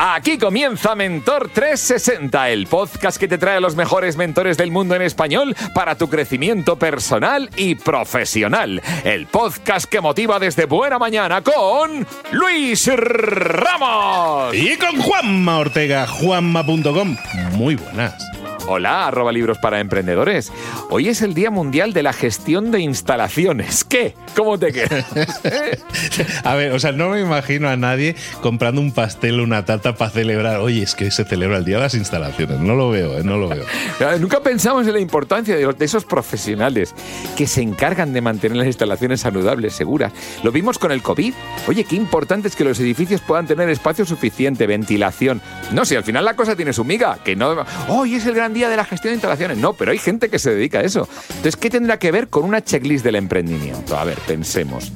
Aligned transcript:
Aquí 0.00 0.38
comienza 0.38 0.94
Mentor 0.94 1.50
360, 1.52 2.50
el 2.50 2.68
podcast 2.68 3.18
que 3.18 3.26
te 3.26 3.36
trae 3.36 3.56
a 3.56 3.60
los 3.60 3.74
mejores 3.74 4.16
mentores 4.16 4.56
del 4.56 4.70
mundo 4.70 4.94
en 4.94 5.02
español 5.02 5.56
para 5.74 5.96
tu 5.96 6.08
crecimiento 6.08 6.76
personal 6.78 7.50
y 7.56 7.74
profesional. 7.74 8.80
El 9.02 9.26
podcast 9.26 9.86
que 9.90 10.00
motiva 10.00 10.38
desde 10.38 10.66
buena 10.66 11.00
mañana 11.00 11.42
con 11.42 12.06
Luis 12.30 12.88
Ramos. 12.94 14.54
Y 14.54 14.76
con 14.76 15.00
Juanma 15.00 15.58
Ortega, 15.58 16.06
juanma.com. 16.06 17.16
Muy 17.54 17.74
buenas. 17.74 18.14
Hola, 18.70 19.06
arroba 19.06 19.32
libros 19.32 19.56
para 19.56 19.80
emprendedores. 19.80 20.52
Hoy 20.90 21.08
es 21.08 21.22
el 21.22 21.32
Día 21.32 21.50
Mundial 21.50 21.94
de 21.94 22.02
la 22.02 22.12
Gestión 22.12 22.70
de 22.70 22.80
Instalaciones. 22.80 23.82
¿Qué? 23.82 24.14
¿Cómo 24.36 24.58
te 24.58 24.74
quedas? 24.74 25.06
a 26.44 26.54
ver, 26.54 26.72
o 26.72 26.78
sea, 26.78 26.92
no 26.92 27.08
me 27.08 27.18
imagino 27.18 27.70
a 27.70 27.78
nadie 27.78 28.14
comprando 28.42 28.82
un 28.82 28.92
pastel 28.92 29.40
o 29.40 29.42
una 29.42 29.64
tarta 29.64 29.94
para 29.94 30.10
celebrar. 30.10 30.58
Oye, 30.58 30.82
es 30.82 30.94
que 30.94 31.10
se 31.10 31.24
celebra 31.24 31.56
el 31.56 31.64
Día 31.64 31.76
de 31.76 31.84
las 31.84 31.94
Instalaciones. 31.94 32.60
No 32.60 32.74
lo 32.74 32.90
veo, 32.90 33.18
¿eh? 33.18 33.24
no 33.24 33.38
lo 33.38 33.48
veo. 33.48 33.64
Nunca 34.20 34.40
pensamos 34.40 34.86
en 34.86 34.92
la 34.92 35.00
importancia 35.00 35.56
de, 35.56 35.74
esos 35.80 36.04
profesionales 36.04 36.94
que 37.38 37.46
se 37.46 37.62
encargan 37.62 38.12
de 38.12 38.20
mantener 38.20 38.58
las 38.58 38.66
instalaciones 38.66 39.22
saludables, 39.22 39.72
seguras. 39.72 40.12
Lo 40.42 40.52
vimos 40.52 40.78
con 40.78 40.92
el 40.92 41.00
COVID. 41.00 41.32
Oye, 41.68 41.84
qué 41.84 41.96
importante 41.96 42.48
es 42.48 42.54
que 42.54 42.64
los 42.64 42.78
edificios 42.80 43.22
puedan 43.22 43.46
tener 43.46 43.70
espacio 43.70 44.04
suficiente, 44.04 44.66
ventilación. 44.66 45.40
No, 45.72 45.86
si 45.86 45.96
al 45.96 46.04
final 46.04 46.26
la 46.26 46.36
cosa 46.36 46.54
tiene 46.54 46.74
su 46.74 46.84
miga, 46.84 47.18
que 47.24 47.34
no... 47.34 47.64
Hoy 47.88 48.16
es 48.16 48.26
el 48.26 48.34
gran 48.34 48.57
de 48.66 48.76
la 48.76 48.84
gestión 48.84 49.12
de 49.12 49.16
instalaciones. 49.16 49.58
No, 49.58 49.74
pero 49.74 49.92
hay 49.92 49.98
gente 49.98 50.28
que 50.28 50.38
se 50.38 50.54
dedica 50.54 50.78
a 50.78 50.82
eso. 50.82 51.08
Entonces, 51.28 51.56
¿qué 51.56 51.70
tendrá 51.70 51.98
que 51.98 52.10
ver 52.10 52.28
con 52.28 52.44
una 52.44 52.64
checklist 52.64 53.04
del 53.04 53.16
emprendimiento? 53.16 53.96
A 53.96 54.04
ver, 54.04 54.18
pensemos. 54.26 54.90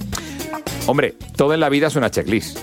Hombre, 0.87 1.15
todo 1.37 1.55
en 1.55 1.61
la 1.61 1.69
vida 1.69 1.87
es 1.87 1.97
una 1.97 2.11
checklist. 2.11 2.59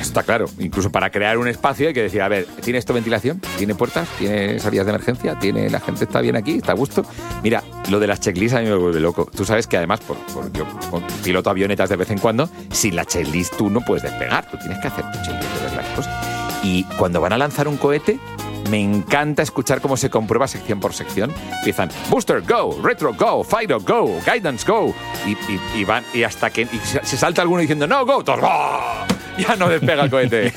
Está 0.00 0.22
claro. 0.22 0.46
Incluso 0.58 0.90
para 0.90 1.10
crear 1.10 1.38
un 1.38 1.46
espacio 1.46 1.88
hay 1.88 1.94
que 1.94 2.02
decir, 2.02 2.22
a 2.22 2.28
ver, 2.28 2.46
¿tiene 2.62 2.78
esto 2.78 2.94
ventilación? 2.94 3.40
¿Tiene 3.58 3.74
puertas? 3.74 4.08
¿Tiene 4.18 4.58
salidas 4.58 4.86
de 4.86 4.92
emergencia? 4.92 5.38
¿Tiene 5.38 5.68
la 5.70 5.78
gente 5.78 6.04
está 6.04 6.20
bien 6.20 6.36
aquí? 6.36 6.56
¿Está 6.56 6.72
a 6.72 6.74
gusto? 6.74 7.04
Mira, 7.42 7.62
lo 7.90 8.00
de 8.00 8.06
las 8.06 8.20
checklists 8.20 8.56
a 8.56 8.60
mí 8.60 8.66
me 8.66 8.74
vuelve 8.74 9.00
loco. 9.00 9.30
Tú 9.34 9.44
sabes 9.44 9.66
que 9.66 9.76
además, 9.76 10.00
por, 10.00 10.16
yo 10.52 10.66
piloto 11.22 11.50
avionetas 11.50 11.88
de 11.90 11.96
vez 11.96 12.10
en 12.10 12.18
cuando, 12.18 12.48
sin 12.72 12.96
la 12.96 13.04
checklist 13.04 13.56
tú 13.56 13.70
no 13.70 13.80
puedes 13.82 14.02
despegar. 14.02 14.50
Tú 14.50 14.56
tienes 14.58 14.78
que 14.80 14.88
hacer 14.88 15.04
tu 15.12 15.18
checklist 15.18 15.54
de 15.54 15.64
ver 15.64 15.76
las 15.76 15.86
cosas. 15.94 16.40
Y 16.62 16.84
cuando 16.98 17.20
van 17.20 17.32
a 17.32 17.38
lanzar 17.38 17.68
un 17.68 17.76
cohete, 17.76 18.18
me 18.70 18.80
encanta 18.80 19.42
escuchar 19.42 19.80
cómo 19.80 19.96
se 19.96 20.08
comprueba 20.10 20.46
sección 20.46 20.80
por 20.80 20.94
sección. 20.94 21.32
Empiezan 21.58 21.90
Booster 22.08 22.42
Go, 22.42 22.80
Retro 22.82 23.12
Go, 23.14 23.42
Fido 23.42 23.80
Go, 23.80 24.20
Guidance 24.24 24.64
Go. 24.66 24.94
Y, 25.74 25.84
van, 25.84 26.04
y 26.14 26.22
hasta 26.22 26.50
que 26.50 26.66
se 26.66 27.16
salta 27.16 27.42
alguno 27.42 27.60
diciendo 27.60 27.86
No, 27.86 28.06
Go, 28.06 28.22
todos, 28.22 28.40
ya 29.38 29.56
no 29.56 29.68
despega 29.68 30.04
el 30.04 30.10
cohete. 30.10 30.52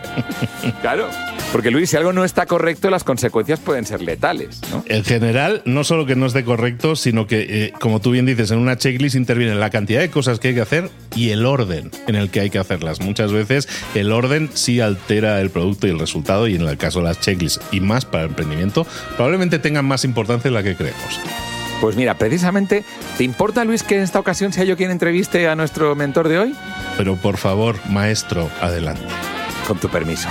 claro. 0.80 1.08
Porque 1.52 1.70
Luis, 1.70 1.88
si 1.88 1.96
algo 1.96 2.12
no 2.12 2.24
está 2.24 2.44
correcto, 2.44 2.90
las 2.90 3.04
consecuencias 3.04 3.58
pueden 3.58 3.86
ser 3.86 4.02
letales. 4.02 4.60
¿no? 4.70 4.84
En 4.86 5.02
general, 5.02 5.62
no 5.64 5.82
solo 5.82 6.04
que 6.04 6.14
no 6.14 6.26
esté 6.26 6.44
correcto, 6.44 6.94
sino 6.94 7.26
que, 7.26 7.46
eh, 7.48 7.72
como 7.80 8.00
tú 8.00 8.10
bien 8.10 8.26
dices, 8.26 8.50
en 8.50 8.58
una 8.58 8.76
checklist 8.76 9.16
interviene 9.16 9.54
la 9.54 9.70
cantidad 9.70 10.00
de 10.00 10.10
cosas 10.10 10.40
que 10.40 10.48
hay 10.48 10.54
que 10.54 10.60
hacer 10.60 10.90
y 11.16 11.30
el 11.30 11.46
orden 11.46 11.90
en 12.06 12.16
el 12.16 12.30
que 12.30 12.40
hay 12.40 12.50
que 12.50 12.58
hacerlas. 12.58 13.00
Muchas 13.00 13.32
veces 13.32 13.66
el 13.94 14.12
orden 14.12 14.50
sí 14.52 14.80
altera 14.80 15.40
el 15.40 15.48
producto 15.48 15.86
y 15.86 15.90
el 15.90 15.98
resultado, 15.98 16.48
y 16.48 16.56
en 16.56 16.62
el 16.62 16.76
caso 16.76 16.98
de 16.98 17.06
las 17.06 17.20
checklists 17.20 17.60
y 17.72 17.80
más 17.80 18.04
para 18.04 18.24
el 18.24 18.30
emprendimiento, 18.30 18.86
probablemente 19.16 19.58
tengan 19.58 19.86
más 19.86 20.04
importancia 20.04 20.50
de 20.50 20.54
la 20.54 20.62
que 20.62 20.76
creemos. 20.76 21.20
Pues 21.80 21.96
mira, 21.96 22.14
precisamente, 22.18 22.84
¿te 23.16 23.24
importa, 23.24 23.64
Luis, 23.64 23.82
que 23.82 23.96
en 23.96 24.02
esta 24.02 24.18
ocasión 24.18 24.52
sea 24.52 24.64
yo 24.64 24.76
quien 24.76 24.90
entreviste 24.90 25.48
a 25.48 25.54
nuestro 25.54 25.94
mentor 25.94 26.28
de 26.28 26.38
hoy? 26.38 26.54
Pero 26.96 27.16
por 27.16 27.36
favor, 27.36 27.76
maestro, 27.88 28.50
adelante. 28.60 29.02
Con 29.66 29.78
tu 29.78 29.88
permiso. 29.88 30.28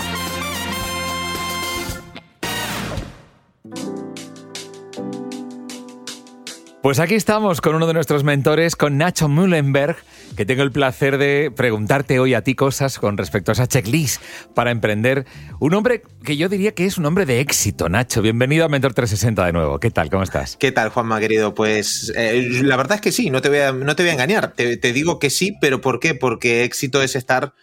Pues 6.84 7.00
aquí 7.00 7.16
estamos 7.16 7.60
con 7.60 7.74
uno 7.74 7.88
de 7.88 7.94
nuestros 7.94 8.24
mentores, 8.24 8.76
con 8.76 9.00
Nacho 9.00 9.28
Mullenberg, 9.28 9.98
que 10.38 10.46
tengo 10.46 10.62
el 10.62 10.72
placer 10.72 11.18
de 11.18 11.52
preguntarte 11.54 12.20
hoy 12.20 12.36
a 12.36 12.44
ti 12.44 12.54
cosas 12.54 13.00
con 13.00 13.18
respecto 13.18 13.52
a 13.52 13.54
esa 13.54 13.68
checklist 13.68 14.22
para 14.54 14.70
emprender. 14.70 15.26
Un 15.60 15.74
hombre 15.74 16.04
que 16.24 16.38
yo 16.38 16.50
diría 16.50 16.76
que 16.76 16.86
es 16.86 17.00
un 17.00 17.08
hombre 17.08 17.26
de 17.26 17.40
éxito, 17.40 17.90
Nacho. 17.90 18.22
Bienvenido 18.22 18.64
a 18.64 18.70
Mentor 18.70 18.94
360 18.94 19.48
de 19.48 19.54
nuevo. 19.54 19.80
¿Qué 19.80 19.90
tal? 19.90 20.12
¿Cómo 20.12 20.22
estás? 20.22 20.56
¿Qué 20.56 20.72
tal, 20.72 20.90
Juanma, 20.90 21.20
querido? 21.20 21.56
Pues 21.56 22.14
eh, 22.16 22.48
la 22.62 22.78
verdad 22.78 22.98
es 22.98 23.02
que 23.02 23.12
sí, 23.12 23.32
no 23.32 23.42
te 23.42 23.50
voy 23.50 23.60
a, 23.60 23.72
no 23.72 23.96
te 23.96 24.04
voy 24.04 24.12
a 24.12 24.14
engañar. 24.14 24.54
Te, 24.54 24.78
digo 24.78 25.18
que 25.18 25.32
sí, 25.32 25.58
pero 25.60 25.82
¿por 25.82 26.00
qué? 26.00 26.14
Porque 26.14 26.64
éxito 26.64 27.02
es 27.02 27.16
estar 27.16 27.54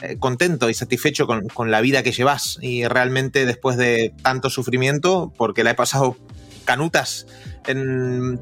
eh, 0.00 0.16
contento 0.18 0.70
y 0.70 0.74
satisfecho 0.74 1.26
con, 1.26 1.46
con 1.48 1.70
la 1.70 1.82
vida 1.82 2.02
que 2.02 2.12
llevas. 2.12 2.58
Y 2.62 2.86
realmente 2.86 3.44
después 3.44 3.76
de 3.76 4.14
tanto 4.22 4.48
sufrimiento, 4.48 5.30
porque 5.36 5.62
la 5.62 5.72
he 5.72 5.74
pasado 5.74 6.16
canutas 6.64 7.26
en 7.66 8.38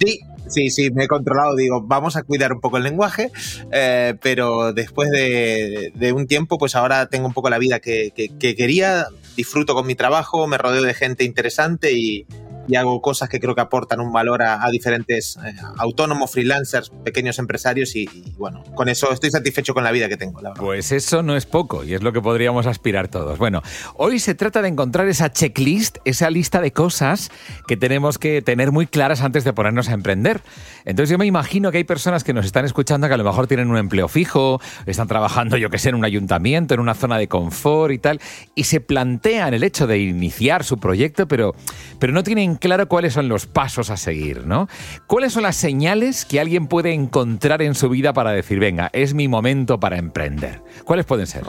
Sí, 0.00 0.20
sí, 0.48 0.70
sí, 0.70 0.90
me 0.90 1.04
he 1.04 1.08
controlado. 1.08 1.54
Digo, 1.56 1.82
vamos 1.82 2.16
a 2.16 2.22
cuidar 2.22 2.52
un 2.52 2.60
poco 2.60 2.76
el 2.76 2.84
lenguaje, 2.84 3.30
eh, 3.72 4.14
pero 4.20 4.72
después 4.72 5.10
de, 5.10 6.12
un 6.14 6.26
tiempo, 6.26 6.58
pues 6.58 6.74
ahora 6.74 7.06
tengo 7.06 7.26
un 7.26 7.32
poco 7.32 7.50
la 7.50 7.58
vida 7.58 7.80
que, 7.80 8.12
quería, 8.38 9.06
disfruto 9.36 9.74
con 9.74 9.86
mi 9.86 9.94
trabajo, 9.94 10.46
me 10.46 10.58
rodeo 10.58 10.82
de 10.82 10.94
gente 10.94 11.24
interesante 11.24 11.92
y, 11.92 12.26
y 12.66 12.76
hago 12.76 13.00
cosas 13.00 13.28
que 13.28 13.40
creo 13.40 13.54
que 13.54 13.60
aportan 13.60 14.00
un 14.00 14.12
valor 14.12 14.42
a, 14.42 14.68
diferentes 14.70 15.36
eh, 15.36 15.54
autónomos, 15.78 16.30
freelancers, 16.32 16.90
pequeños 17.04 17.38
empresarios 17.38 17.94
y, 17.94 18.08
bueno, 18.38 18.62
con 18.74 18.88
eso 18.88 19.12
estoy 19.12 19.30
satisfecho 19.30 19.74
con 19.74 19.84
la 19.84 19.92
vida 19.92 20.08
que 20.08 20.16
tengo. 20.16 20.40
Pues 20.56 20.92
eso 20.92 21.22
no 21.22 21.36
es 21.36 21.46
poco 21.46 21.84
y 21.84 21.94
es 21.94 22.02
lo 22.02 22.12
que 22.12 22.20
podríamos 22.20 22.66
aspirar 22.66 23.08
todos. 23.08 23.38
Bueno, 23.38 23.62
hoy 23.96 24.18
se 24.18 24.34
trata 24.34 24.62
de 24.62 24.68
encontrar 24.68 25.08
esa 25.08 25.30
checklist, 25.30 25.98
esa 26.04 26.30
lista 26.30 26.60
de 26.60 26.72
cosas 26.72 27.30
que 27.66 27.76
tenemos 27.76 28.18
que 28.18 28.42
tener 28.42 28.72
muy 28.72 28.86
claras 28.86 29.20
antes 29.20 29.44
de 29.44 29.52
ponernos 29.52 29.88
a 29.88 29.92
emprender. 29.92 30.40
Entonces 30.84 31.10
yo 31.10 31.18
me 31.18 31.26
imagino 31.26 31.70
que 31.70 31.78
hay 31.78 31.84
personas 31.84 32.24
que 32.24 32.32
nos 32.32 32.46
están 32.46 32.64
escuchando 32.64 33.08
que 33.08 33.14
a 33.14 33.16
lo 33.16 33.24
mejor 33.24 33.46
tienen 33.46 33.70
un 33.70 33.76
empleo 33.76 34.08
fijo, 34.08 34.60
están 34.86 35.08
trabajando, 35.08 35.56
yo 35.56 35.70
que 35.70 35.78
sé, 35.78 35.90
en 35.90 35.94
un 35.96 36.04
ayuntamiento, 36.04 36.74
en 36.74 36.80
una 36.80 36.94
zona 36.94 37.18
de 37.18 37.28
confort 37.28 37.92
y 37.92 37.98
tal, 37.98 38.20
y 38.54 38.64
se 38.64 38.80
plantean 38.80 39.54
el 39.54 39.64
hecho 39.64 39.86
de 39.86 39.98
iniciar 39.98 40.64
su 40.64 40.78
proyecto, 40.78 41.26
pero, 41.28 41.54
pero 41.98 42.12
no 42.12 42.22
tienen 42.22 42.53
claro 42.56 42.88
cuáles 42.88 43.12
son 43.12 43.28
los 43.28 43.46
pasos 43.46 43.90
a 43.90 43.96
seguir, 43.96 44.46
¿no? 44.46 44.68
¿Cuáles 45.06 45.32
son 45.32 45.42
las 45.42 45.56
señales 45.56 46.24
que 46.24 46.40
alguien 46.40 46.66
puede 46.66 46.92
encontrar 46.92 47.62
en 47.62 47.74
su 47.74 47.88
vida 47.88 48.12
para 48.12 48.32
decir, 48.32 48.58
venga, 48.58 48.90
es 48.92 49.14
mi 49.14 49.28
momento 49.28 49.80
para 49.80 49.98
emprender? 49.98 50.62
¿Cuáles 50.84 51.06
pueden 51.06 51.26
ser? 51.26 51.44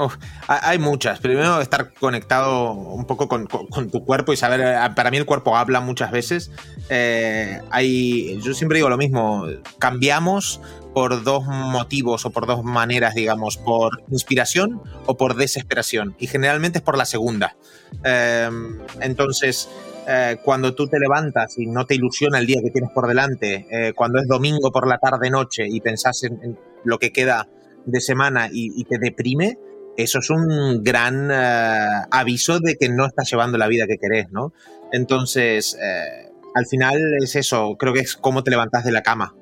hay 0.48 0.80
muchas. 0.80 1.19
Primero, 1.19 1.62
estar 1.62 1.94
conectado 1.94 2.72
un 2.72 3.06
poco 3.06 3.28
con, 3.28 3.48
tu 3.48 4.06
cuerpo 4.06 4.34
y 4.34 4.38
saber, 4.38 4.62
eh, 4.62 4.78
para 4.96 5.12
mí 5.12 5.18
el 5.18 5.25
cuerpo 5.25 5.57
habla 5.57 5.80
muchas 5.81 6.12
veces. 6.12 6.52
Eh, 6.90 7.60
hay, 7.72 8.40
yo 8.42 8.54
siempre 8.54 8.78
digo 8.78 8.90
lo 8.90 8.98
mismo, 8.98 9.46
cambiamos 9.80 10.62
por 10.94 11.24
dos 11.24 11.44
motivos 11.46 12.25
o 12.25 12.30
por 12.30 12.48
dos 12.48 12.63
maneras, 12.63 13.16
digamos, 13.16 13.57
por 13.57 14.04
inspiración 14.10 14.81
o 15.06 15.18
por 15.18 15.36
desesperación. 15.36 16.16
Y 16.19 16.28
generalmente 16.28 16.80
es 16.80 16.84
por 16.84 16.98
la 16.98 17.06
segunda. 17.06 17.57
Eh, 18.04 18.50
entonces, 19.02 19.69
eh, 20.07 20.38
cuando 20.44 20.75
tú 20.75 20.88
te 20.88 21.00
levantas 21.00 21.57
y 21.57 21.68
no 21.68 21.86
te 21.86 21.96
ilusiona 21.96 22.40
el 22.40 22.46
día 22.46 22.62
que 22.63 22.72
tienes 22.72 22.92
por 22.92 23.07
delante, 23.07 23.68
eh, 23.72 23.94
cuando 23.94 24.19
es 24.19 24.28
domingo 24.28 24.72
por 24.72 24.88
la 24.88 24.98
tarde-noche 24.98 25.66
y 25.68 25.81
pensás 25.81 26.24
en, 26.24 26.57
lo 26.84 27.00
que 27.00 27.12
queda 27.12 27.48
de 27.86 28.00
semana 28.00 28.50
y, 28.52 28.84
te 28.86 29.00
deprime, 29.00 29.57
eso 29.98 30.19
es 30.19 30.30
un 30.30 30.84
gran 30.84 31.30
eh, 31.31 31.88
aviso 32.12 32.60
de 32.60 32.75
que 32.75 32.90
no 32.90 33.06
estás 33.06 33.30
llevando 33.31 33.57
la 33.57 33.68
vida 33.68 33.88
que 33.88 33.98
querés, 33.98 34.31
¿no? 34.31 34.54
Entonces, 34.92 35.78
al 36.54 36.68
final 36.68 37.00
es 37.22 37.36
eso, 37.36 37.75
creo 37.78 37.94
que 37.94 38.02
es 38.02 38.16
cómo 38.16 38.44
te 38.44 38.52
levantas 38.52 38.86
de 38.86 38.92
la 38.92 39.02
cama. 39.02 39.36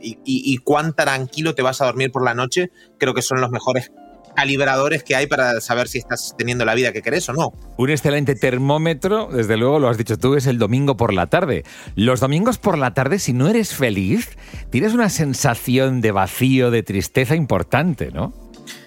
Y, 0.00 0.18
y, 0.24 0.56
cuán 0.58 0.94
tranquilo 0.94 1.54
te 1.54 1.62
vas 1.62 1.80
a 1.80 1.86
dormir 1.86 2.12
por 2.12 2.24
la 2.24 2.34
noche, 2.34 2.70
creo 2.98 3.12
que 3.12 3.22
son 3.22 3.40
los 3.40 3.50
mejores 3.50 3.92
calibradores 4.36 5.02
que 5.02 5.16
hay 5.16 5.26
para 5.26 5.60
saber 5.60 5.88
si 5.88 5.98
estás 5.98 6.34
teniendo 6.38 6.64
la 6.64 6.74
vida 6.74 6.92
que 6.92 7.02
querés 7.02 7.28
o 7.28 7.32
no. 7.32 7.52
Un 7.76 7.90
excelente 7.90 8.36
termómetro, 8.36 9.28
desde 9.32 9.56
luego 9.56 9.80
lo 9.80 9.88
has 9.88 9.98
dicho 9.98 10.16
tú, 10.16 10.34
es 10.34 10.46
el 10.46 10.58
domingo 10.58 10.96
por 10.96 11.12
la 11.12 11.26
tarde. 11.26 11.64
Los 11.96 12.20
domingos 12.20 12.58
por 12.58 12.78
la 12.78 12.94
tarde, 12.94 13.18
si 13.18 13.32
no 13.32 13.48
eres 13.48 13.74
feliz, 13.74 14.36
tienes 14.70 14.94
una 14.94 15.08
sensación 15.08 16.00
de 16.00 16.12
vacío, 16.12 16.70
de 16.70 16.82
tristeza 16.82 17.34
importante, 17.34 18.10
¿no? 18.12 18.45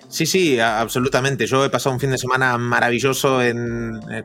Sí, 0.10 0.26
sí, 0.26 0.60
absolutamente. 0.60 1.46
Yo 1.46 1.64
he 1.64 1.70
pasado 1.70 1.94
un 1.94 2.00
fin 2.00 2.10
de 2.10 2.18
semana 2.18 2.58
maravilloso 2.58 3.44
eh, 3.44 3.54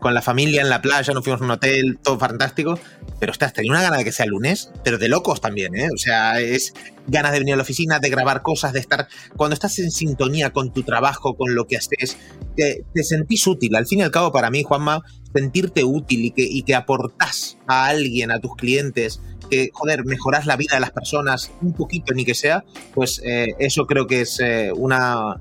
con 0.01 0.15
la 0.15 0.23
familia 0.23 0.63
en 0.63 0.71
la 0.71 0.81
playa, 0.81 1.13
nos 1.13 1.23
fuimos 1.23 1.43
a 1.43 1.45
un 1.45 1.51
hotel, 1.51 1.99
todo 2.03 2.19
fantástico. 2.19 2.79
Pero, 3.21 3.33
ostras, 3.33 3.53
tenía 3.53 3.71
una 3.71 3.83
gana 3.83 3.99
de 3.99 4.05
que 4.05 4.11
sea 4.11 4.25
lunes, 4.25 4.71
pero 4.83 4.97
de 4.97 5.09
locos 5.09 5.43
también, 5.43 5.75
¿eh? 5.75 5.89
O 5.95 5.99
sea, 5.99 6.41
es 6.41 6.73
ganas 7.07 7.33
de 7.33 7.41
venir 7.41 7.53
a 7.53 7.59
la 7.59 7.65
oficina, 7.65 7.99
de 7.99 8.09
grabar 8.09 8.41
cosas, 8.41 8.73
de 8.73 8.81
estar. 8.81 9.09
Cuando 9.37 9.53
estás 9.53 9.79
en 9.79 9.91
sintonía 9.91 10.55
con 10.55 10.73
tu 10.73 10.85
trabajo, 10.85 11.37
con 11.37 11.55
lo 11.55 11.67
que 11.67 11.77
haces, 11.77 12.17
te, 12.57 12.83
sentís 13.03 13.47
útil. 13.47 13.77
Al 13.77 13.87
fin 13.87 13.99
y 13.99 14.03
al 14.03 14.11
cabo, 14.11 14.33
para 14.33 14.51
mí, 14.51 14.63
Juanma, 14.63 15.03
sentirte 15.35 15.85
útil 15.85 16.25
y 16.25 16.31
que, 16.31 16.45
y 16.45 16.63
que 16.63 16.75
aportás 16.75 17.59
a 17.67 17.89
alguien, 17.89 18.31
a 18.31 18.41
tus 18.41 18.57
clientes, 18.57 19.21
que, 19.51 19.69
joder, 19.75 20.07
mejorás 20.07 20.47
la 20.47 20.57
vida 20.57 20.77
de 20.77 20.81
las 20.81 20.93
personas 20.93 21.53
un 21.61 21.75
poquito, 21.75 22.15
ni 22.15 22.25
que 22.25 22.35
sea, 22.35 22.65
pues 22.95 23.21
eh, 23.23 23.55
eso 23.59 23.87
creo 23.87 24.07
que 24.07 24.23
es 24.23 24.41
una 24.77 25.37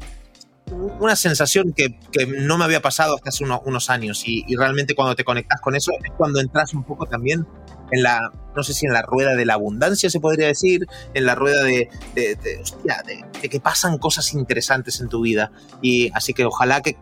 una 0.71 1.15
sensación 1.15 1.73
que, 1.73 1.97
no 2.27 2.57
me 2.57 2.65
había 2.65 2.81
pasado 2.81 3.15
hasta 3.15 3.29
hace 3.29 3.43
unos 3.43 3.89
años. 3.89 4.23
Y, 4.25 4.43
y, 4.47 4.55
realmente 4.55 4.95
cuando 4.95 5.15
te 5.15 5.23
conectas 5.23 5.61
con 5.61 5.75
eso 5.75 5.91
es 6.03 6.11
cuando 6.17 6.39
entras 6.39 6.73
un 6.73 6.83
poco 6.83 7.05
también 7.05 7.45
en 7.91 8.03
la, 8.03 8.31
no 8.55 8.63
sé 8.63 8.73
si 8.73 8.85
en 8.85 8.93
la 8.93 9.01
rueda 9.01 9.35
de 9.35 9.45
la 9.45 9.55
abundancia 9.55 10.09
se 10.09 10.19
podría 10.19 10.47
decir, 10.47 10.87
en 11.13 11.25
la 11.25 11.35
rueda 11.35 11.63
de, 11.63 11.89
de, 12.15 13.49
que 13.49 13.59
pasan 13.59 13.97
cosas 13.97 14.33
interesantes 14.33 15.01
en 15.01 15.09
tu 15.09 15.21
vida. 15.21 15.51
Y 15.81 16.11
así 16.13 16.33
que 16.33 16.45
ojalá 16.45 16.81
que, 16.81 16.97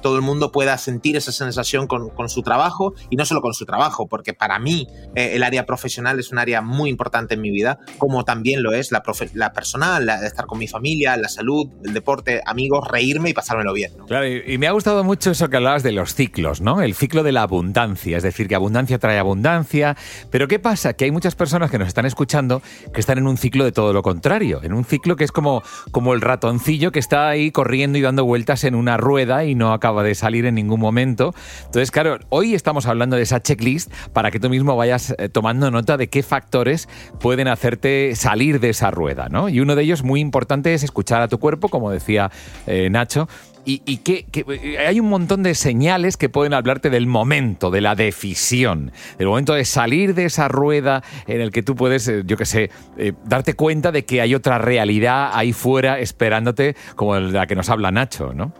todo 0.00 0.16
el 0.16 0.22
mundo 0.22 0.52
pueda 0.52 0.78
sentir 0.78 1.18
esa 1.18 1.32
sensación 1.32 1.86
con, 1.86 2.28
su 2.30 2.40
trabajo 2.40 2.94
y 3.10 3.16
no 3.16 3.26
solo 3.26 3.42
con 3.42 3.52
su 3.52 3.66
trabajo, 3.66 4.06
porque 4.06 4.32
para 4.32 4.58
mí 4.58 4.88
eh, 5.14 5.32
el 5.34 5.42
área 5.42 5.66
profesional 5.66 6.18
es 6.18 6.32
un 6.32 6.38
área 6.38 6.62
muy 6.62 6.88
importante 6.88 7.34
en 7.34 7.42
mi 7.42 7.50
vida, 7.50 7.78
como 7.98 8.24
también 8.24 8.62
lo 8.62 8.72
es 8.72 8.90
la, 8.90 9.02
personal, 9.02 10.06
la 10.06 10.18
de 10.18 10.28
estar 10.28 10.46
con 10.46 10.58
mi 10.58 10.66
familia, 10.66 11.18
la 11.18 11.28
salud, 11.28 11.68
el 11.84 11.92
deporte, 11.92 12.40
amigos, 12.46 12.88
reírme 12.90 13.28
y 13.28 13.34
pasármelo 13.34 13.74
bien. 13.74 13.92
Claro, 14.06 14.26
y 14.26 14.56
me 14.56 14.66
ha 14.66 14.72
gustado 14.72 15.04
mucho 15.04 15.32
eso 15.32 15.50
que 15.50 15.58
hablabas 15.58 15.82
de 15.82 15.92
los 15.92 16.14
ciclos, 16.14 16.62
¿no? 16.62 16.80
El 16.80 16.94
ciclo 16.94 17.22
de 17.22 17.32
la 17.32 17.42
abundancia, 17.42 18.16
es 18.16 18.22
decir, 18.22 18.48
que 18.48 18.54
abundancia 18.54 18.98
trae 18.98 19.18
abundancia, 19.18 19.96
pero 20.30 20.48
¿qué 20.48 20.58
pasa? 20.58 20.94
Que 20.96 21.04
hay 21.04 21.10
muchas 21.10 21.34
personas 21.34 21.70
que 21.70 21.78
nos 21.78 21.88
están 21.88 22.06
escuchando 22.06 22.62
que 22.92 23.00
están 23.00 23.18
en 23.18 23.26
un 23.26 23.36
ciclo 23.36 23.64
de 23.64 23.72
todo 23.72 23.92
lo 23.92 24.02
contrario, 24.02 24.60
en 24.62 24.72
un 24.72 24.84
ciclo 24.84 25.16
que 25.16 25.24
es 25.24 25.32
como, 25.32 25.62
como 25.90 26.14
el 26.14 26.20
ratoncillo 26.20 26.92
que 26.92 26.98
está 26.98 27.28
ahí 27.28 27.50
corriendo 27.50 27.98
y 27.98 28.02
dando 28.02 28.24
vueltas 28.24 28.64
en 28.64 28.74
una 28.74 28.96
rueda 28.96 29.44
y 29.44 29.54
no 29.54 29.72
acaba 29.72 30.02
de 30.02 30.14
salir 30.14 30.46
en 30.46 30.54
ningún 30.54 30.80
momento. 30.80 31.34
Entonces, 31.66 31.90
claro, 31.90 32.18
hoy 32.28 32.54
estamos 32.54 32.86
hablando 32.86 33.16
de 33.16 33.22
esa 33.22 33.42
checklist 33.42 33.92
para 34.12 34.30
que 34.30 34.40
tú 34.40 34.48
mismo 34.48 34.76
vayas 34.76 35.14
eh, 35.18 35.28
tomando 35.28 35.70
nota 35.70 35.96
de 35.96 36.08
qué 36.08 36.22
factores 36.22 36.88
pueden 37.20 37.48
hacerte 37.48 38.14
salir 38.16 38.60
de 38.60 38.70
esa 38.70 38.90
rueda, 38.90 39.28
¿no? 39.28 39.48
Y 39.48 39.60
uno 39.60 39.74
de 39.74 39.82
ellos 39.82 40.02
muy 40.02 40.20
importante 40.20 40.74
es 40.74 40.82
escuchar 40.82 41.22
a 41.22 41.28
tu 41.28 41.38
cuerpo, 41.38 41.68
como 41.68 41.90
decía 41.90 42.30
eh, 42.66 42.88
Nacho, 42.90 43.28
y, 43.68 43.96
que, 43.98 44.26
eh, 44.32 44.78
hay 44.78 45.00
un 45.00 45.08
montón 45.08 45.42
de 45.42 45.56
señales 45.56 46.16
que 46.16 46.28
pueden 46.28 46.54
hablarte 46.54 46.88
del 46.88 47.08
momento, 47.08 47.72
de 47.72 47.80
la 47.80 47.96
decisión, 47.96 48.92
del 49.18 49.26
momento 49.26 49.54
de 49.54 49.64
salir 49.64 50.14
de 50.14 50.26
esa 50.26 50.46
rueda 50.46 51.02
en 51.26 51.40
el 51.40 51.50
que 51.50 51.64
tú 51.64 51.74
puedes, 51.74 52.06
eh, 52.06 52.22
yo 52.24 52.36
qué 52.36 52.46
sé, 52.46 52.70
eh, 52.96 53.12
darte 53.24 53.54
cuenta 53.54 53.90
de 53.90 54.04
que 54.04 54.20
hay 54.20 54.36
otra 54.36 54.58
realidad 54.58 55.30
ahí 55.32 55.52
fuera 55.52 55.98
esperándote, 55.98 56.76
como 56.94 57.18
la 57.18 57.48
que 57.48 57.56
nos 57.56 57.68
habla 57.68 57.90
Nacho, 57.90 58.32
¿no? 58.32 58.54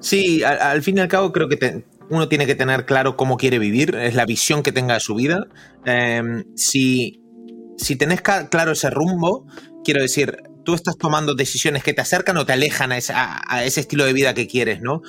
Sí, 0.00 0.42
al, 0.42 0.82
fin 0.82 0.98
y 0.98 1.00
al 1.00 1.08
cabo 1.08 1.32
creo 1.32 1.48
que 1.48 1.84
uno 2.10 2.28
tiene 2.28 2.46
que 2.46 2.56
tener 2.56 2.84
claro 2.84 3.16
cómo 3.16 3.36
quiere 3.36 3.60
vivir, 3.60 3.94
es 3.94 4.16
la 4.16 4.26
visión 4.26 4.64
que 4.64 4.72
tenga 4.72 4.94
de 4.94 5.00
su 5.00 5.14
vida. 5.14 5.46
Em, 5.84 6.44
si, 6.56 7.22
si 7.76 7.94
tenés 7.94 8.22
claro 8.22 8.72
ese 8.72 8.90
rumbo, 8.90 9.46
quiero 9.84 10.02
decir, 10.02 10.47
tú 10.68 10.74
estás 10.74 10.98
tomando 10.98 11.34
decisiones 11.34 11.82
que 11.82 11.94
te 11.94 12.02
acercan 12.02 12.36
o 12.36 12.44
te 12.44 12.52
alejan 12.52 12.92
a, 12.92 13.64
ese 13.64 13.80
estilo 13.80 14.04
de 14.04 14.12
vida 14.12 14.34
que 14.34 14.46
quieres, 14.46 14.82
¿no? 14.82 15.00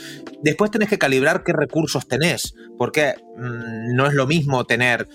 Después 0.41 0.71
tenés 0.71 0.87
que 0.87 0.97
calibrar 0.97 1.43
qué 1.43 1.51
recursos 1.51 2.07
tenés, 2.07 2.53
porque 2.77 3.15
mm, 3.35 3.93
no 3.93 4.07
es 4.07 4.13
lo 4.13 4.25
mismo 4.25 4.63
tener 4.63 5.09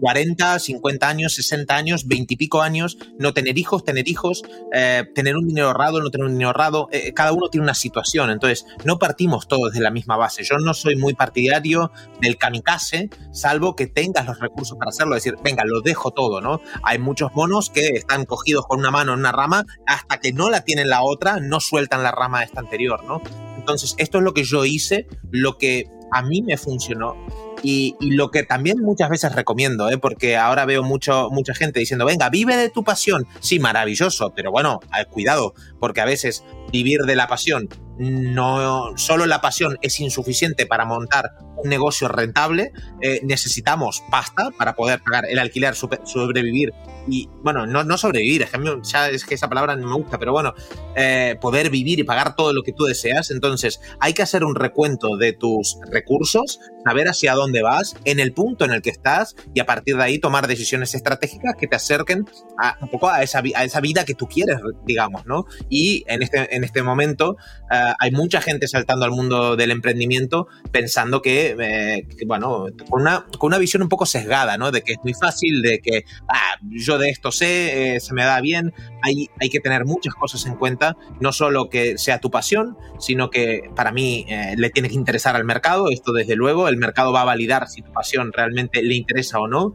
40, 0.00 0.54
eh, 0.54 0.60
50 0.60 1.08
años, 1.08 1.34
60 1.34 1.74
años, 1.74 2.06
20 2.06 2.34
y 2.34 2.36
pico 2.36 2.62
años, 2.62 2.96
no 3.18 3.34
tener 3.34 3.58
hijos, 3.58 3.82
tener 3.82 4.06
hijos, 4.06 4.44
eh, 4.72 5.02
tener 5.16 5.36
un 5.36 5.48
dinero 5.48 5.66
ahorrado, 5.66 6.00
no 6.00 6.10
tener 6.10 6.26
un 6.26 6.34
dinero 6.34 6.50
ahorrado, 6.50 6.88
eh, 6.92 7.12
cada 7.12 7.32
uno 7.32 7.48
tiene 7.48 7.64
una 7.64 7.74
situación, 7.74 8.30
entonces 8.30 8.66
no 8.84 9.00
partimos 9.00 9.48
todos 9.48 9.72
de 9.72 9.80
la 9.80 9.90
misma 9.90 10.16
base. 10.16 10.44
Yo 10.44 10.58
no 10.58 10.74
soy 10.74 10.94
muy 10.94 11.14
partidario 11.14 11.90
del 12.20 12.36
kamikaze, 12.38 13.10
salvo 13.32 13.74
que 13.74 13.88
tengas 13.88 14.26
los 14.26 14.38
recursos 14.38 14.78
para 14.78 14.90
hacerlo, 14.90 15.16
decir, 15.16 15.34
venga, 15.42 15.64
lo 15.64 15.80
dejo 15.80 16.12
todo, 16.12 16.40
¿no? 16.40 16.60
Hay 16.84 17.00
muchos 17.00 17.34
monos 17.34 17.68
que 17.68 17.88
están 17.88 18.26
cogidos 18.26 18.64
con 18.68 18.78
una 18.78 18.92
mano 18.92 19.12
en 19.14 19.18
una 19.18 19.32
rama 19.32 19.55
hasta 19.86 20.18
que 20.18 20.32
no 20.32 20.50
la 20.50 20.62
tienen 20.62 20.88
la 20.88 21.02
otra, 21.02 21.38
no 21.40 21.60
sueltan 21.60 22.02
la 22.02 22.10
rama 22.10 22.42
esta 22.42 22.60
anterior, 22.60 23.04
¿no? 23.04 23.22
Entonces, 23.56 23.94
esto 23.98 24.18
es 24.18 24.24
lo 24.24 24.34
que 24.34 24.44
yo 24.44 24.64
hice, 24.64 25.06
lo 25.30 25.58
que 25.58 25.86
a 26.12 26.22
mí 26.22 26.42
me 26.42 26.56
funcionó 26.56 27.16
y, 27.62 27.96
lo 28.00 28.30
que 28.30 28.42
también 28.42 28.80
muchas 28.80 29.10
veces 29.10 29.34
recomiendo, 29.34 29.90
¿eh? 29.90 29.98
porque 29.98 30.36
ahora 30.36 30.64
veo 30.66 30.82
mucho, 30.82 31.30
mucha 31.30 31.54
gente 31.54 31.80
diciendo, 31.80 32.04
venga, 32.04 32.28
vive 32.28 32.56
de 32.56 32.70
tu 32.70 32.84
pasión. 32.84 33.26
Sí, 33.40 33.58
maravilloso, 33.58 34.32
pero 34.34 34.50
bueno, 34.50 34.80
cuidado, 35.10 35.54
porque 35.80 36.00
a 36.00 36.04
veces 36.04 36.44
vivir 36.70 37.00
de 37.02 37.16
la 37.16 37.26
pasión, 37.26 37.68
no 37.98 38.96
solo 38.96 39.26
la 39.26 39.40
pasión 39.40 39.78
es 39.82 40.00
insuficiente 40.00 40.66
para 40.66 40.84
montar 40.84 41.32
un 41.56 41.70
negocio 41.70 42.08
rentable, 42.08 42.72
eh, 43.00 43.20
necesitamos 43.22 44.02
pasta 44.10 44.50
para 44.56 44.74
poder 44.74 45.00
pagar 45.02 45.24
el 45.28 45.38
alquiler, 45.38 45.74
sobrevivir 45.74 46.72
y, 47.08 47.28
bueno, 47.42 47.66
no, 47.66 47.84
no 47.84 47.98
sobrevivir, 47.98 48.42
es 48.42 48.50
que, 48.50 48.58
ya 48.82 49.08
es 49.08 49.24
que 49.24 49.34
esa 49.34 49.48
palabra 49.48 49.76
no 49.76 49.88
me 49.88 49.94
gusta, 49.94 50.18
pero 50.18 50.32
bueno, 50.32 50.54
eh, 50.96 51.36
poder 51.40 51.70
vivir 51.70 51.98
y 51.98 52.04
pagar 52.04 52.34
todo 52.34 52.52
lo 52.52 52.62
que 52.62 52.72
tú 52.72 52.84
deseas. 52.84 53.30
Entonces, 53.30 53.80
hay 54.00 54.12
que 54.12 54.22
hacer 54.22 54.44
un 54.44 54.54
recuento 54.54 55.16
de 55.16 55.32
tus 55.32 55.78
recursos, 55.90 56.60
saber 56.84 57.08
hacia 57.08 57.34
dónde 57.34 57.62
vas, 57.62 57.96
en 58.04 58.20
el 58.20 58.32
punto 58.32 58.64
en 58.64 58.72
el 58.72 58.82
que 58.82 58.90
estás 58.90 59.36
y 59.54 59.60
a 59.60 59.66
partir 59.66 59.96
de 59.96 60.02
ahí 60.02 60.18
tomar 60.18 60.46
decisiones 60.46 60.94
estratégicas 60.94 61.54
que 61.58 61.66
te 61.66 61.76
acerquen 61.76 62.28
a, 62.58 62.76
un 62.80 62.88
poco 62.88 63.08
a 63.08 63.22
esa, 63.22 63.42
a 63.54 63.64
esa 63.64 63.80
vida 63.80 64.04
que 64.04 64.14
tú 64.14 64.26
quieres, 64.26 64.58
digamos, 64.84 65.26
¿no? 65.26 65.46
Y 65.68 66.04
en 66.08 66.22
este, 66.22 66.54
en 66.54 66.64
este 66.64 66.82
momento, 66.82 67.36
eh, 67.70 67.85
hay 67.98 68.10
mucha 68.10 68.40
gente 68.40 68.68
saltando 68.68 69.04
al 69.04 69.10
mundo 69.10 69.56
del 69.56 69.70
emprendimiento 69.70 70.48
pensando 70.70 71.22
que, 71.22 72.04
bueno, 72.26 72.66
con 72.88 73.02
una, 73.02 73.26
con 73.38 73.48
una 73.48 73.58
visión 73.58 73.82
un 73.82 73.88
poco 73.88 74.06
sesgada, 74.06 74.56
¿no? 74.58 74.72
De 74.72 74.82
que 74.82 74.92
es 74.92 74.98
muy 75.02 75.14
fácil, 75.14 75.62
de 75.62 75.80
que, 75.80 76.04
ah, 76.28 76.56
yo 76.62 76.98
de 76.98 77.10
esto 77.10 77.32
sé, 77.32 77.98
se 78.00 78.14
me 78.14 78.24
da 78.24 78.40
bien. 78.40 78.72
Hay, 79.02 79.28
hay 79.40 79.48
que 79.50 79.60
tener 79.60 79.84
muchas 79.84 80.14
cosas 80.14 80.46
en 80.46 80.56
cuenta, 80.56 80.96
no 81.20 81.32
solo 81.32 81.68
que 81.70 81.98
sea 81.98 82.18
tu 82.18 82.30
pasión, 82.30 82.76
sino 82.98 83.30
que 83.30 83.70
para 83.74 83.92
mí 83.92 84.26
le 84.56 84.70
tiene 84.70 84.88
que 84.88 84.94
interesar 84.94 85.36
al 85.36 85.44
mercado. 85.44 85.90
Esto, 85.90 86.12
desde 86.12 86.36
luego, 86.36 86.68
el 86.68 86.76
mercado 86.76 87.12
va 87.12 87.22
a 87.22 87.24
validar 87.24 87.68
si 87.68 87.82
tu 87.82 87.92
pasión 87.92 88.32
realmente 88.32 88.82
le 88.82 88.94
interesa 88.94 89.38
o 89.38 89.48
no. 89.48 89.74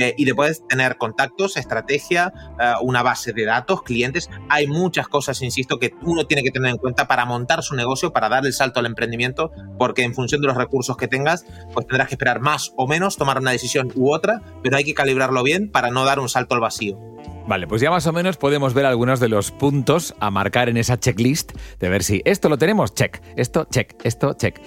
Eh, 0.00 0.14
y 0.16 0.24
después 0.24 0.62
tener 0.68 0.96
contactos, 0.96 1.56
estrategia, 1.56 2.32
eh, 2.60 2.72
una 2.82 3.02
base 3.02 3.32
de 3.32 3.44
datos, 3.44 3.82
clientes. 3.82 4.30
Hay 4.48 4.66
muchas 4.66 5.08
cosas, 5.08 5.42
insisto, 5.42 5.78
que 5.78 5.94
uno 6.02 6.26
tiene 6.26 6.42
que 6.42 6.50
tener 6.50 6.70
en 6.70 6.78
cuenta 6.78 7.06
para 7.06 7.24
montar 7.24 7.62
su 7.62 7.74
negocio, 7.74 8.12
para 8.12 8.28
dar 8.28 8.46
el 8.46 8.52
salto 8.52 8.80
al 8.80 8.86
emprendimiento, 8.86 9.52
porque 9.78 10.02
en 10.02 10.14
función 10.14 10.40
de 10.40 10.48
los 10.48 10.56
recursos 10.56 10.96
que 10.96 11.08
tengas, 11.08 11.44
pues 11.72 11.86
tendrás 11.86 12.08
que 12.08 12.14
esperar 12.14 12.40
más 12.40 12.72
o 12.76 12.86
menos, 12.86 13.16
tomar 13.16 13.38
una 13.38 13.50
decisión 13.50 13.92
u 13.94 14.12
otra, 14.12 14.40
pero 14.62 14.76
hay 14.76 14.84
que 14.84 14.94
calibrarlo 14.94 15.42
bien 15.42 15.70
para 15.70 15.90
no 15.90 16.04
dar 16.04 16.20
un 16.20 16.28
salto 16.28 16.54
al 16.54 16.60
vacío. 16.60 16.98
Vale, 17.46 17.66
pues 17.66 17.82
ya 17.82 17.90
más 17.90 18.06
o 18.06 18.12
menos 18.12 18.38
podemos 18.38 18.72
ver 18.72 18.86
algunos 18.86 19.20
de 19.20 19.28
los 19.28 19.50
puntos 19.50 20.14
a 20.18 20.30
marcar 20.30 20.70
en 20.70 20.78
esa 20.78 20.98
checklist 20.98 21.52
de 21.78 21.88
ver 21.90 22.02
si 22.02 22.22
esto 22.24 22.48
lo 22.48 22.56
tenemos, 22.56 22.94
check, 22.94 23.20
esto, 23.36 23.66
check, 23.70 23.94
esto, 24.02 24.32
check. 24.32 24.58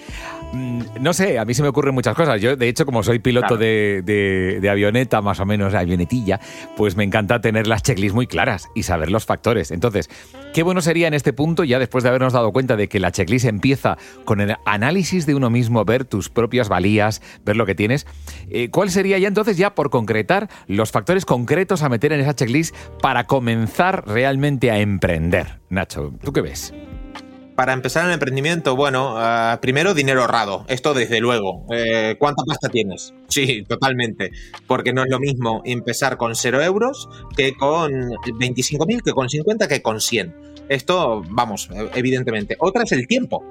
Mm, 0.52 0.80
no 1.00 1.12
sé, 1.12 1.38
a 1.38 1.44
mí 1.44 1.54
se 1.54 1.62
me 1.62 1.68
ocurren 1.68 1.94
muchas 1.94 2.14
cosas. 2.14 2.40
Yo, 2.40 2.56
de 2.56 2.68
hecho, 2.68 2.86
como 2.86 3.02
soy 3.02 3.18
piloto 3.18 3.56
de, 3.56 4.68
avioneta, 4.70 5.20
más 5.20 5.40
o 5.40 5.46
menos, 5.46 5.74
avionetilla, 5.74 6.40
pues 6.76 6.96
me 6.96 7.04
encanta 7.04 7.40
tener 7.40 7.66
las 7.66 7.82
checklists 7.82 8.14
muy 8.14 8.26
claras 8.26 8.68
y 8.74 8.84
saber 8.84 9.10
los 9.10 9.26
factores. 9.26 9.70
Entonces, 9.70 10.08
qué 10.54 10.62
bueno 10.62 10.80
sería 10.80 11.08
en 11.08 11.14
este 11.14 11.32
punto, 11.32 11.64
ya 11.64 11.78
después 11.78 12.02
de 12.02 12.08
habernos 12.10 12.32
dado 12.32 12.52
cuenta 12.52 12.76
de 12.76 12.88
que 12.88 13.00
la 13.00 13.12
checklist 13.12 13.46
empieza 13.46 13.98
con 14.24 14.40
el 14.40 14.56
análisis 14.64 15.26
de 15.26 15.34
uno 15.34 15.50
mismo, 15.50 15.84
ver 15.84 16.04
tus 16.04 16.28
propias 16.28 16.68
valías, 16.68 17.22
ver 17.44 17.56
lo 17.56 17.66
que 17.66 17.74
tienes, 17.74 18.06
eh, 18.50 18.70
¿cuál 18.70 18.90
sería 18.90 19.18
ya 19.18 19.28
entonces, 19.28 19.56
ya 19.56 19.74
por 19.74 19.90
concretar, 19.90 20.48
los 20.66 20.90
factores 20.90 21.24
concretos 21.24 21.82
a 21.82 21.88
meter 21.88 22.12
en 22.12 22.20
esa 22.20 22.34
checklist 22.34 22.74
para 23.02 23.24
comenzar 23.24 24.06
realmente 24.06 24.70
a 24.70 24.78
emprender? 24.78 25.60
Nacho, 25.68 26.12
¿tú 26.22 26.32
qué 26.32 26.40
ves? 26.40 26.72
Para 27.58 27.72
empezar 27.72 28.06
el 28.06 28.12
emprendimiento, 28.12 28.76
bueno, 28.76 29.14
ah, 29.16 29.58
primero 29.60 29.92
dinero 29.92 30.20
ahorrado, 30.20 30.64
esto 30.68 30.94
desde 30.94 31.18
luego. 31.18 31.66
Eh, 31.72 32.14
¿Cuánta 32.16 32.44
pasta 32.44 32.68
tienes? 32.68 33.12
Sí, 33.26 33.64
totalmente. 33.68 34.30
Porque 34.68 34.92
no 34.92 35.02
es 35.02 35.10
lo 35.10 35.18
mismo 35.18 35.62
empezar 35.64 36.18
con 36.18 36.36
0 36.36 36.62
euros 36.62 37.08
que 37.36 37.56
con 37.56 37.90
25.000, 37.90 39.02
que 39.02 39.10
con 39.10 39.28
50, 39.28 39.66
que 39.66 39.82
con 39.82 40.00
100. 40.00 40.36
Esto, 40.68 41.22
vamos, 41.28 41.68
evidentemente. 41.94 42.56
Otra 42.58 42.82
es 42.82 42.92
el 42.92 43.06
tiempo. 43.06 43.44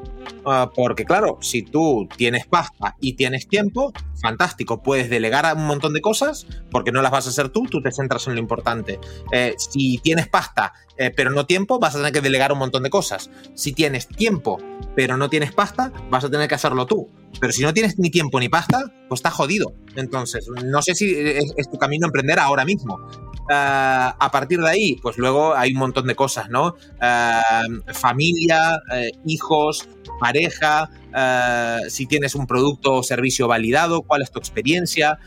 Ah, 0.46 0.72
porque 0.74 1.06
claro, 1.06 1.38
si 1.42 1.64
tú 1.64 2.08
tienes 2.16 2.46
pasta 2.46 2.96
y 3.02 3.14
tienes 3.14 3.48
tiempo, 3.48 3.92
fantástico, 4.22 4.82
puedes 4.82 5.10
delegar 5.10 5.54
un 5.56 5.66
montón 5.66 5.94
de 5.94 6.02
cosas 6.02 6.48
porque 6.72 6.92
no 6.92 7.02
las 7.02 7.12
vas 7.12 7.28
a 7.28 7.30
hacer 7.30 7.50
tú, 7.50 7.66
tú 7.66 7.82
te 7.82 7.92
centras 7.92 8.28
en 8.28 8.36
lo 8.36 8.40
importante. 8.40 9.00
Eh, 9.32 9.56
si 9.58 9.98
tienes 10.00 10.28
pasta 10.28 10.74
eh, 10.98 11.12
pero 11.16 11.30
no 11.30 11.46
tiempo, 11.46 11.80
vas 11.80 11.96
a 11.96 12.00
tener 12.00 12.12
que 12.12 12.22
delegar 12.22 12.52
un 12.52 12.60
montón 12.60 12.84
de 12.84 12.90
cosas. 12.90 13.30
Si 13.54 13.74
tienes 13.74 14.08
tiempo, 14.08 14.58
pero 14.96 15.16
no 15.16 15.30
tienes 15.30 15.52
pasta, 15.52 15.92
vas 16.10 16.24
a 16.24 16.30
tener 16.30 16.48
que 16.48 16.56
hacerlo 16.56 16.86
tú. 16.86 17.10
Pero 17.40 17.54
si 17.54 17.62
no 17.62 17.74
tienes 17.74 18.00
ni 18.00 18.10
tiempo 18.10 18.40
ni 18.40 18.50
pasta, 18.50 18.80
pues 19.08 19.20
estás 19.20 19.34
jodido. 19.34 19.74
Entonces, 19.96 20.48
no 20.66 20.82
sé 20.82 20.96
si 20.96 21.14
es, 21.16 21.70
tu 21.70 21.78
camino 21.78 22.08
emprender 22.08 22.40
ahora 22.40 22.66
mismo. 22.66 23.00
Ah, 23.50 24.16
a 24.20 24.32
partir 24.32 24.60
de 24.60 24.70
ahí, 24.70 24.96
pues 25.02 25.18
luego 25.18 25.56
hay 25.56 25.72
un 25.72 25.80
montón 25.80 26.08
de 26.08 26.16
cosas, 26.16 26.50
¿no? 26.50 26.76
Ah, 27.00 27.62
familia, 27.94 28.80
eh, 28.94 29.12
hijos, 29.26 29.88
pareja, 30.20 30.90
eh, 31.16 31.90
si 31.90 32.06
tienes 32.08 32.36
un 32.36 32.46
producto 32.46 32.96
o 32.96 33.04
servicio 33.04 33.48
validado, 33.48 34.02
cuál 34.02 34.22
es 34.22 34.32
tu 34.32 34.40
experiencia, 34.40 35.20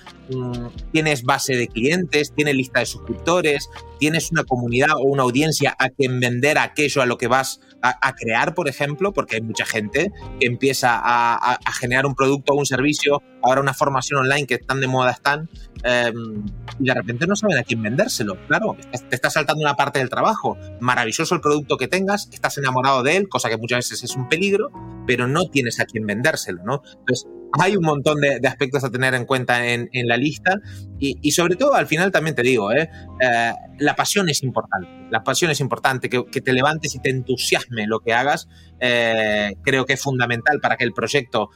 tienes 0.93 1.23
base 1.23 1.57
de 1.57 1.69
clientes, 1.69 2.33
tienes 2.35 2.55
lista 2.55 2.81
de 2.81 2.87
suscriptores, 2.87 3.69
tienes 3.99 4.31
una 4.31 4.45
comunidad 4.45 4.93
o 4.97 5.05
una 5.05 5.23
audiencia 5.23 5.77
a 5.79 5.91
quien 5.91 6.21
vender 6.21 6.59
aquello 6.59 7.03
a 7.03 7.07
lo 7.07 7.19
que 7.19 7.29
vas 7.29 7.61
a, 7.83 8.15
crear, 8.15 8.55
por 8.55 8.69
ejemplo, 8.69 9.13
porque 9.13 9.37
hay 9.37 9.43
mucha 9.43 9.65
gente 9.65 10.13
que 10.39 10.47
empieza 10.47 11.01
a, 11.03 11.59
generar 11.79 12.05
un 12.05 12.15
producto 12.15 12.53
o 12.53 12.57
un 12.57 12.67
servicio, 12.67 13.23
ahora 13.43 13.63
una 13.63 13.73
formación 13.73 14.21
online 14.21 14.47
que 14.47 14.59
tan 14.59 14.81
de 14.81 14.87
moda 14.87 15.13
están, 15.13 15.49
em, 15.83 16.45
y 16.79 16.85
de 16.85 16.95
repente 16.95 17.27
no 17.27 17.37
saben 17.37 17.57
a 17.57 17.63
quién 17.63 17.83
vendérselo. 17.83 18.37
Claro, 18.49 18.77
te 19.09 19.15
está 19.15 19.31
saltando 19.31 19.63
una 19.63 19.77
parte 19.77 19.99
del 19.99 20.11
trabajo. 20.11 20.59
Maravilloso 20.81 21.35
el 21.35 21.41
producto 21.41 21.79
que 21.79 21.89
tengas, 21.89 22.29
estás 22.33 22.59
enamorado 22.59 23.03
de 23.03 23.17
él, 23.17 23.29
cosa 23.29 23.49
que 23.49 23.57
muchas 23.57 23.79
veces 23.79 24.05
es 24.05 24.15
un 24.15 24.29
peligro, 24.29 24.71
pero 25.07 25.27
no 25.27 25.49
tienes 25.49 25.81
a 25.81 25.87
quién 25.87 26.07
vendérselo, 26.07 26.63
¿no? 26.65 26.83
Entonces, 26.99 27.27
hay 27.59 27.77
un 27.77 27.85
montón 27.85 28.21
de, 28.21 28.41
aspectos 28.47 28.85
a 28.85 28.91
tener 28.91 29.15
en 29.15 29.25
cuenta 29.25 29.67
en, 29.67 29.89
la 29.93 30.17
lista 30.17 30.59
y, 30.99 31.31
sobre 31.33 31.57
todo 31.57 31.75
al 31.75 31.87
final 31.87 32.13
también 32.13 32.37
te 32.37 32.43
digo, 32.43 32.73
¿eh? 32.73 32.91
Eh, 33.21 33.53
la 33.79 33.97
pasión 33.97 34.29
es 34.29 34.43
importante, 34.43 34.89
la 35.11 35.23
pasión 35.25 35.51
es 35.51 35.61
importante, 35.61 36.09
que, 36.09 36.41
te 36.41 36.53
levantes 36.53 36.95
y 36.95 37.01
te 37.01 37.11
entusiasme 37.11 37.87
lo 37.87 38.01
que 38.01 38.13
hagas, 38.13 38.49
eh, 38.79 39.55
creo 39.63 39.87
que 39.87 39.95
es 39.95 40.01
fundamental 40.01 40.61
para 40.61 40.77
que 40.77 40.85
el 40.85 40.93
proyecto 40.93 41.51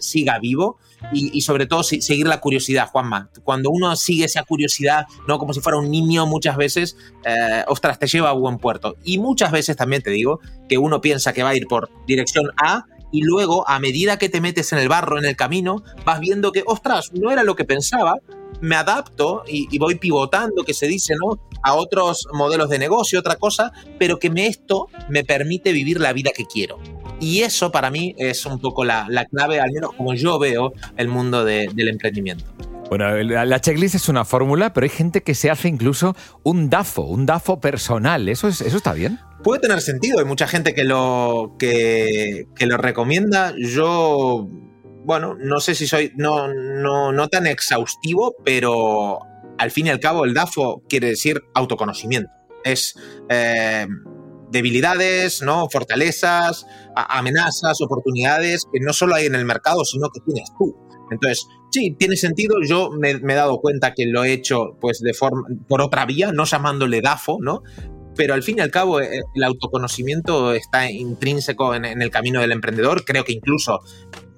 siga 0.00 0.40
vivo 0.40 0.78
y, 1.12 1.40
sobre 1.42 1.66
todo 1.66 1.84
seguir 1.84 2.26
la 2.26 2.40
curiosidad, 2.40 2.88
Juanma. 2.88 3.30
Cuando 3.44 3.70
uno 3.70 3.94
sigue 3.94 4.24
esa 4.24 4.42
curiosidad, 4.42 5.06
no 5.28 5.38
como 5.38 5.54
si 5.54 5.60
fuera 5.60 5.78
un 5.78 5.92
niño 5.92 6.26
muchas 6.26 6.56
veces, 6.56 6.96
ostras, 7.68 7.96
te 8.00 8.08
lleva 8.08 8.30
a 8.30 8.32
buen 8.32 8.58
puerto. 8.58 8.96
Y 9.04 9.18
muchas 9.18 9.52
veces 9.52 9.76
también 9.76 10.02
te 10.02 10.10
digo 10.10 10.40
que 10.68 10.76
uno 10.76 11.00
piensa 11.00 11.32
que 11.32 11.44
va 11.44 11.50
a 11.50 11.54
ir 11.54 11.68
por 11.68 11.88
dirección 12.04 12.50
A 12.60 12.86
y 13.16 13.22
luego 13.22 13.66
a 13.66 13.78
medida 13.78 14.18
que 14.18 14.28
te 14.28 14.42
metes 14.42 14.74
en 14.74 14.78
el 14.78 14.90
barro, 14.90 15.16
en 15.16 15.24
el 15.24 15.36
camino, 15.36 15.82
vas 16.04 16.20
viendo 16.20 16.52
que, 16.52 16.62
ostras, 16.66 17.12
no 17.14 17.30
era 17.30 17.44
lo 17.44 17.56
que 17.56 17.64
pensaba, 17.64 18.16
me 18.60 18.76
adapto 18.76 19.42
y, 19.48 19.78
voy 19.78 19.94
pivotando, 19.94 20.64
que 20.64 20.74
se 20.74 20.86
dice, 20.86 21.14
¿no? 21.18 21.38
A 21.62 21.72
otros 21.72 22.28
modelos 22.34 22.68
de 22.68 22.78
negocio, 22.78 23.18
otra 23.18 23.36
cosa, 23.36 23.72
pero 23.98 24.18
que 24.18 24.28
me, 24.28 24.48
esto 24.48 24.88
me 25.08 25.24
permite 25.24 25.72
vivir 25.72 25.98
la 25.98 26.12
vida 26.12 26.30
que 26.36 26.44
quiero. 26.44 26.78
Y 27.18 27.40
eso 27.40 27.72
para 27.72 27.90
mí 27.90 28.14
es 28.18 28.44
un 28.44 28.60
poco 28.60 28.84
la, 28.84 29.06
clave, 29.30 29.60
al 29.60 29.72
menos 29.72 29.94
como 29.94 30.12
yo 30.12 30.38
veo 30.38 30.74
el 30.98 31.08
mundo 31.08 31.42
del 31.42 31.88
emprendimiento. 31.88 32.44
Bueno, 32.90 33.16
la 33.22 33.60
checklist 33.62 33.94
es 33.94 34.10
una 34.10 34.26
fórmula, 34.26 34.74
pero 34.74 34.84
hay 34.84 34.90
gente 34.90 35.22
que 35.22 35.34
se 35.34 35.50
hace 35.50 35.68
incluso 35.68 36.14
un 36.42 36.68
DAFO, 36.68 37.02
un 37.02 37.24
DAFO 37.24 37.60
personal. 37.60 38.28
¿Eso, 38.28 38.46
es, 38.46 38.60
eso 38.60 38.76
está 38.76 38.92
bien? 38.92 39.18
Puede 39.46 39.60
tener 39.60 39.80
sentido, 39.80 40.18
hay 40.18 40.24
mucha 40.24 40.48
gente 40.48 40.74
que 40.74 40.82
lo, 40.82 41.54
que, 41.56 42.48
lo 42.58 42.76
recomienda. 42.78 43.54
Yo, 43.56 44.48
bueno, 45.04 45.36
no 45.38 45.60
sé 45.60 45.76
si 45.76 45.86
soy, 45.86 46.10
no, 46.16 46.52
no, 46.52 47.12
no 47.12 47.28
tan 47.28 47.46
exhaustivo, 47.46 48.34
pero 48.44 49.20
al 49.56 49.70
fin 49.70 49.86
y 49.86 49.90
al 49.90 50.00
cabo 50.00 50.24
el 50.24 50.34
DAFO 50.34 50.82
quiere 50.88 51.10
decir 51.10 51.44
autoconocimiento. 51.54 52.28
Es 52.64 52.96
eh, 53.28 53.86
debilidades, 54.50 55.42
¿no? 55.42 55.68
fortalezas, 55.70 56.66
amenazas, 56.96 57.80
oportunidades 57.80 58.64
que 58.72 58.80
no 58.80 58.92
solo 58.92 59.14
hay 59.14 59.26
en 59.26 59.36
el 59.36 59.44
mercado, 59.44 59.84
sino 59.84 60.08
que 60.08 60.22
tienes 60.22 60.50
tú. 60.58 60.76
Entonces, 61.12 61.46
sí, 61.70 61.94
tiene 61.96 62.16
sentido. 62.16 62.56
Yo 62.66 62.90
me, 62.90 63.10
he 63.10 63.34
dado 63.36 63.60
cuenta 63.60 63.94
que 63.94 64.06
lo 64.06 64.24
he 64.24 64.32
hecho 64.32 64.76
pues 64.80 64.98
de 64.98 65.14
forma 65.14 65.46
por 65.68 65.82
otra 65.82 66.04
vía, 66.04 66.32
no 66.32 66.46
llamándole 66.46 67.00
DAFO, 67.00 67.38
¿no? 67.40 67.62
Pero 68.16 68.34
al 68.34 68.42
fin 68.42 68.58
y 68.58 68.60
al 68.60 68.70
cabo, 68.70 69.00
eh, 69.00 69.22
el 69.34 69.44
autoconocimiento 69.44 70.52
está 70.52 70.90
intrínseco 70.90 71.74
en, 71.74 71.84
el 71.84 72.10
camino 72.10 72.40
del 72.40 72.52
emprendedor. 72.52 73.04
Creo 73.04 73.24
que 73.24 73.32
incluso 73.32 73.80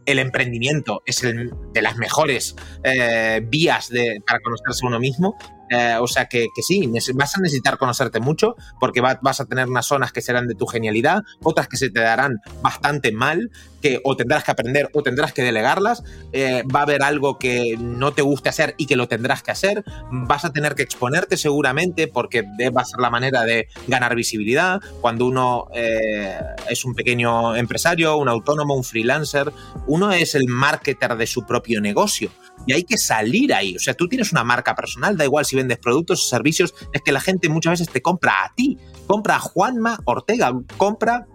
el 0.04 0.18
emprendimiento 0.18 1.02
es 1.04 1.22
el, 1.22 1.52
de 1.72 1.82
las 1.82 1.96
mejores 1.96 2.56
eh, 2.82 3.42
vías 3.46 3.88
de, 3.88 4.20
para 4.26 4.40
conocerse 4.40 4.86
uno 4.86 4.98
mismo. 4.98 5.36
Eh, 5.70 5.96
o 6.00 6.06
sea 6.06 6.26
que, 6.26 6.46
sí, 6.66 6.90
vas 7.14 7.36
a 7.36 7.40
necesitar 7.40 7.76
conocerte 7.76 8.20
mucho 8.20 8.56
porque 8.80 9.02
vas 9.02 9.40
a 9.40 9.44
tener 9.44 9.68
unas 9.68 9.86
zonas 9.86 10.12
que 10.12 10.22
serán 10.22 10.46
de 10.46 10.54
tu 10.54 10.66
genialidad, 10.66 11.22
otras 11.42 11.68
que 11.68 11.76
se 11.76 11.90
te 11.90 12.00
darán 12.00 12.36
bastante 12.62 13.12
mal, 13.12 13.50
que 13.80 14.00
o 14.04 14.16
tendrás 14.16 14.44
que 14.44 14.50
aprender 14.50 14.88
o 14.92 15.02
tendrás 15.02 15.32
que 15.32 15.42
delegarlas. 15.42 16.02
Eh, 16.32 16.62
va 16.74 16.80
a 16.80 16.82
haber 16.84 17.02
algo 17.02 17.38
que 17.38 17.76
no 17.78 18.12
te 18.12 18.22
guste 18.22 18.48
hacer 18.48 18.74
y 18.78 18.86
que 18.86 18.96
lo 18.96 19.08
tendrás 19.08 19.42
que 19.42 19.50
hacer. 19.50 19.84
Vas 20.10 20.44
a 20.44 20.52
tener 20.52 20.74
que 20.74 20.82
exponerte 20.82 21.36
seguramente 21.36 22.08
porque 22.08 22.42
va 22.42 22.82
a 22.82 22.84
ser 22.84 23.00
la 23.00 23.10
manera 23.10 23.44
de 23.44 23.68
ganar 23.86 24.14
visibilidad. 24.14 24.80
Cuando 25.00 25.26
uno 25.26 25.68
eh, 25.74 26.38
es 26.68 26.84
un 26.84 26.94
pequeño 26.94 27.56
empresario, 27.56 28.16
un 28.16 28.28
autónomo, 28.28 28.74
un 28.74 28.84
freelancer, 28.84 29.52
uno 29.86 30.12
es 30.12 30.34
el 30.34 30.48
marketer 30.48 31.16
de 31.16 31.26
su 31.26 31.46
propio 31.46 31.80
negocio 31.80 32.30
y 32.66 32.72
hay 32.72 32.84
que 32.84 32.98
salir 32.98 33.54
ahí. 33.54 33.76
O 33.76 33.78
sea, 33.78 33.94
tú 33.94 34.08
tienes 34.08 34.32
una 34.32 34.44
marca 34.44 34.74
personal, 34.74 35.16
da 35.16 35.24
igual 35.24 35.44
si 35.44 35.56
vendes 35.56 35.78
productos 35.78 36.24
o 36.24 36.28
servicios, 36.28 36.74
es 36.92 37.02
que 37.02 37.12
la 37.12 37.20
gente 37.20 37.48
muchas 37.48 37.72
veces 37.72 37.88
te 37.88 38.02
compra 38.02 38.44
a 38.44 38.54
ti, 38.54 38.78
compra 39.06 39.36
a 39.36 39.40
Juanma 39.40 39.98
Ortega, 40.04 40.52
compra 40.76 41.26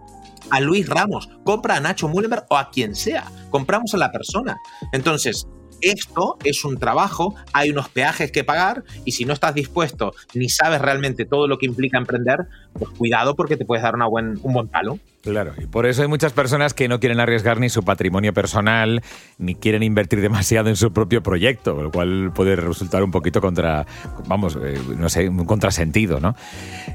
a 0.50 0.60
Luis 0.60 0.88
Ramos, 0.88 1.30
compra 1.44 1.78
a 1.78 1.80
Nacho 1.80 2.08
Mullenberg 2.08 2.46
o 2.50 2.58
a 2.58 2.70
quien 2.70 2.96
sea, 2.96 3.26
compramos 3.50 3.94
a 3.94 3.98
la 3.98 4.12
persona. 4.12 4.58
Entonces, 4.92 5.48
esto 5.82 6.38
es 6.44 6.64
un 6.64 6.78
trabajo, 6.78 7.36
hay 7.52 7.70
unos 7.70 7.90
peajes 7.90 8.32
que 8.32 8.44
pagar 8.44 8.84
y 9.04 9.12
si 9.12 9.26
no 9.26 9.34
estás 9.34 9.54
dispuesto 9.54 10.14
ni 10.34 10.48
sabes 10.50 10.82
realmente 10.82 11.26
todo 11.26 11.48
lo 11.48 11.58
que 11.58 11.66
implica 11.66 11.98
emprender, 11.98 12.48
pues 12.74 12.90
cuidado 12.92 13.36
porque 13.36 13.58
te 13.58 13.66
puedes 13.66 13.84
dar 13.84 13.96
una 13.96 14.08
buen, 14.08 14.40
un 14.44 14.54
buen 14.54 14.68
palo. 14.70 15.00
Claro, 15.24 15.54
y 15.58 15.68
por 15.68 15.86
eso 15.86 16.02
hay 16.02 16.10
muchas 16.10 16.34
personas 16.34 16.74
que 16.74 16.90
no 16.90 17.00
quieren 17.00 17.22
arriesgar 17.22 17.58
ni 17.58 17.70
su 17.70 17.84
patrimonio 17.84 18.34
personal, 18.34 19.02
ni 19.38 19.56
quieren 19.56 19.82
invertir 19.82 20.20
demasiado 20.20 20.68
en 20.68 20.76
su 20.76 20.92
propio 20.92 21.24
proyecto, 21.24 21.82
lo 21.82 21.92
cual 21.92 22.34
puede 22.36 22.58
resultar 22.58 23.06
un 23.06 23.12
poquito 23.12 23.40
contra, 23.40 23.86
vamos, 24.28 24.58
eh, 24.62 24.78
no 24.98 25.08
sé, 25.08 25.30
un 25.30 25.46
contrasentido, 25.46 26.20
¿no? 26.20 26.36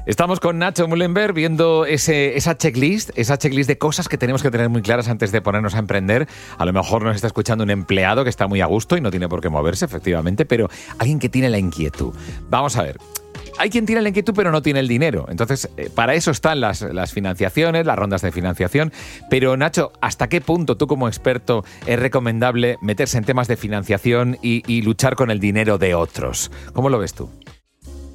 Estamos 0.05 0.39
con 0.39 0.59
Nacho 0.59 0.87
Mullenberg 0.87 1.33
viendo 1.33 1.87
ese, 1.87 2.37
esa 2.37 2.55
checklist, 2.55 3.09
esa 3.15 3.39
checklist 3.39 3.67
de 3.67 3.79
cosas 3.79 4.07
que 4.07 4.19
tenemos 4.19 4.43
que 4.43 4.51
tener 4.51 4.69
muy 4.69 4.83
claras 4.83 5.09
antes 5.09 5.31
de 5.31 5.41
ponernos 5.41 5.73
a 5.73 5.79
emprender. 5.79 6.27
A 6.59 6.65
lo 6.65 6.73
mejor 6.73 7.01
nos 7.01 7.15
está 7.15 7.25
escuchando 7.25 7.63
un 7.63 7.71
empleado 7.71 8.23
que 8.23 8.29
está 8.29 8.45
muy 8.45 8.61
a 8.61 8.67
gusto 8.67 8.95
y 8.95 9.01
no 9.01 9.09
tiene 9.09 9.27
por 9.27 9.41
qué 9.41 9.49
moverse, 9.49 9.85
efectivamente, 9.85 10.45
pero 10.45 10.69
alguien 10.99 11.17
que 11.17 11.29
tiene 11.29 11.49
la 11.49 11.57
inquietud. 11.57 12.13
Vamos 12.47 12.77
a 12.77 12.83
ver, 12.83 12.97
hay 13.59 13.69
quien 13.69 13.85
tiene 13.85 14.01
la 14.01 14.09
inquietud 14.09 14.33
pero 14.35 14.51
no 14.51 14.61
tiene 14.61 14.79
el 14.79 14.87
dinero. 14.87 15.27
Entonces, 15.29 15.69
eh, 15.77 15.89
para 15.93 16.15
eso 16.15 16.31
están 16.31 16.61
las, 16.61 16.81
financiaciones, 17.11 17.85
las 17.85 17.97
rondas 17.97 18.21
de 18.21 18.31
financiación. 18.31 18.91
Pero 19.29 19.55
Nacho, 19.57 19.91
¿hasta 20.01 20.29
qué 20.29 20.41
punto 20.41 20.77
tú 20.77 20.87
como 20.87 21.07
experto 21.07 21.63
es 21.85 21.99
recomendable 21.99 22.77
meterse 22.81 23.17
en 23.17 23.25
temas 23.25 23.47
de 23.47 23.57
financiación 23.57 24.37
y, 24.41 24.79
luchar 24.81 25.15
con 25.15 25.29
el 25.29 25.39
dinero 25.39 25.77
de 25.77 25.93
otros? 25.93 26.51
¿Cómo 26.73 26.89
lo 26.89 26.99
ves 26.99 27.13
tú? 27.13 27.29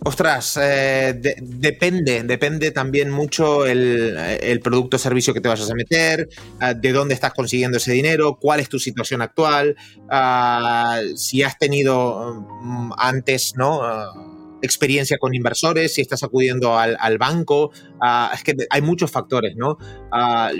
Ostras, 0.06 0.58
eh, 0.60 1.14
depende, 1.42 2.22
depende 2.24 2.70
también 2.70 3.10
mucho 3.10 3.66
el, 3.66 4.60
producto 4.62 4.96
o 4.96 4.98
servicio 4.98 5.32
que 5.32 5.40
te 5.40 5.48
vas 5.48 5.70
a 5.70 5.74
meter, 5.74 6.28
eh, 6.60 6.74
de 6.76 6.92
dónde 6.92 7.14
estás 7.14 7.32
consiguiendo 7.32 7.76
ese 7.78 7.92
dinero, 7.92 8.38
cuál 8.40 8.60
es 8.60 8.68
tu 8.68 8.78
situación 8.78 9.22
actual, 9.22 9.76
ah, 10.10 11.00
si 11.16 11.42
has 11.42 11.58
tenido 11.58 12.46
mm, 12.62 12.92
antes, 12.98 13.54
¿no? 13.56 14.33
Experiencia 14.64 15.18
con 15.18 15.34
inversores, 15.34 15.94
si 15.94 16.00
estás 16.00 16.22
acudiendo 16.22 16.78
al, 16.78 17.18
banco. 17.18 17.70
Ah, 18.00 18.30
es 18.34 18.42
que 18.42 18.54
hay 18.70 18.82
muchos 18.82 19.10
factores, 19.10 19.54
¿no? 19.56 19.76
Ah, 20.10 20.50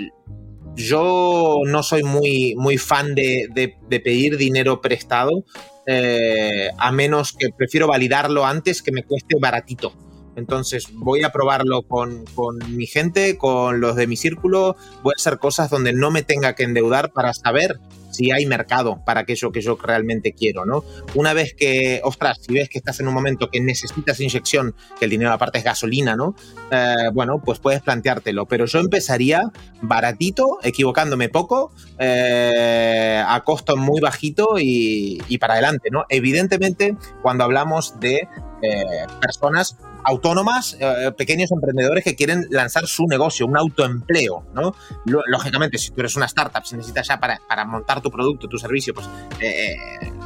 yo 0.75 1.61
no 1.65 1.83
soy 1.83 2.03
muy, 2.03 2.53
muy 2.57 2.77
fan 2.77 3.15
de, 3.15 3.77
pedir 3.89 4.37
dinero 4.37 4.81
prestado, 4.81 5.45
eh, 5.87 6.69
a 6.77 6.91
menos 6.91 7.33
que 7.33 7.49
prefiero 7.49 7.87
validarlo 7.87 8.45
antes 8.45 8.81
que 8.81 8.91
me 8.91 9.03
cueste 9.03 9.37
baratito. 9.39 9.93
Entonces 10.35 10.87
voy 10.91 11.23
a 11.23 11.31
probarlo 11.31 11.83
con, 11.83 12.25
con, 12.35 12.57
mi 12.75 12.87
gente, 12.87 13.37
con 13.37 13.79
los 13.79 13.95
de 13.95 14.05
mi 14.05 14.17
círculo, 14.17 14.75
voy 15.01 15.13
a 15.15 15.19
hacer 15.19 15.39
cosas 15.39 15.69
donde 15.69 15.93
no 15.93 16.11
me 16.11 16.23
tenga 16.23 16.55
que 16.55 16.63
endeudar 16.63 17.13
para 17.13 17.33
saber 17.33 17.79
si 18.15 18.31
hay 18.31 18.45
mercado 18.45 19.03
para 19.05 19.21
aquello 19.21 19.51
que 19.51 19.61
yo 19.61 19.77
realmente 19.81 20.33
quiero, 20.33 20.65
¿no? 20.65 20.83
Una 21.13 21.33
vez 21.33 21.53
que, 21.53 22.01
ostras, 22.03 22.39
si 22.41 22.53
ves 22.53 22.69
que 22.69 22.77
estás 22.77 22.99
en 22.99 23.07
un 23.07 23.13
momento 23.13 23.49
que 23.49 23.59
necesitas 23.59 24.19
inyección, 24.19 24.75
que 24.97 25.05
el 25.05 25.11
dinero 25.11 25.31
aparte 25.31 25.59
es 25.59 25.63
gasolina, 25.63 26.15
¿no? 26.15 26.35
Eh, 26.71 27.09
bueno, 27.13 27.41
pues 27.43 27.59
puedes 27.59 27.81
planteártelo, 27.81 28.45
pero 28.45 28.65
yo 28.65 28.79
empezaría 28.79 29.51
baratito, 29.81 30.59
equivocándome 30.63 31.29
poco, 31.29 31.71
eh, 31.99 33.21
a 33.25 33.43
costo 33.43 33.75
muy 33.77 33.99
bajito 34.01 34.55
y, 34.57 35.37
para 35.39 35.53
adelante, 35.53 35.89
¿no? 35.91 36.05
Evidentemente, 36.09 36.95
cuando 37.21 37.43
hablamos 37.43 37.99
de 37.99 38.27
eh, 38.61 39.05
personas 39.21 39.77
autónomas, 40.05 40.77
eh, 40.79 41.11
pequeños 41.17 41.51
emprendedores 41.51 42.03
que 42.03 42.15
quieren 42.15 42.45
lanzar 42.51 42.87
su 42.87 43.05
negocio, 43.07 43.45
un 43.45 43.57
autoempleo, 43.57 44.45
¿no? 44.53 44.75
Lógicamente, 45.05 45.77
si 45.77 45.89
tú 45.89 45.99
eres 45.99 46.15
una 46.15 46.27
startup, 46.27 46.63
si 46.63 46.75
necesitas 46.75 47.07
ya 47.07 47.19
para, 47.19 47.41
para 47.47 47.65
montar 47.65 48.01
tu 48.01 48.11
producto, 48.11 48.47
tu 48.47 48.57
servicio, 48.57 48.93
pues 48.93 49.09
eh, 49.39 49.75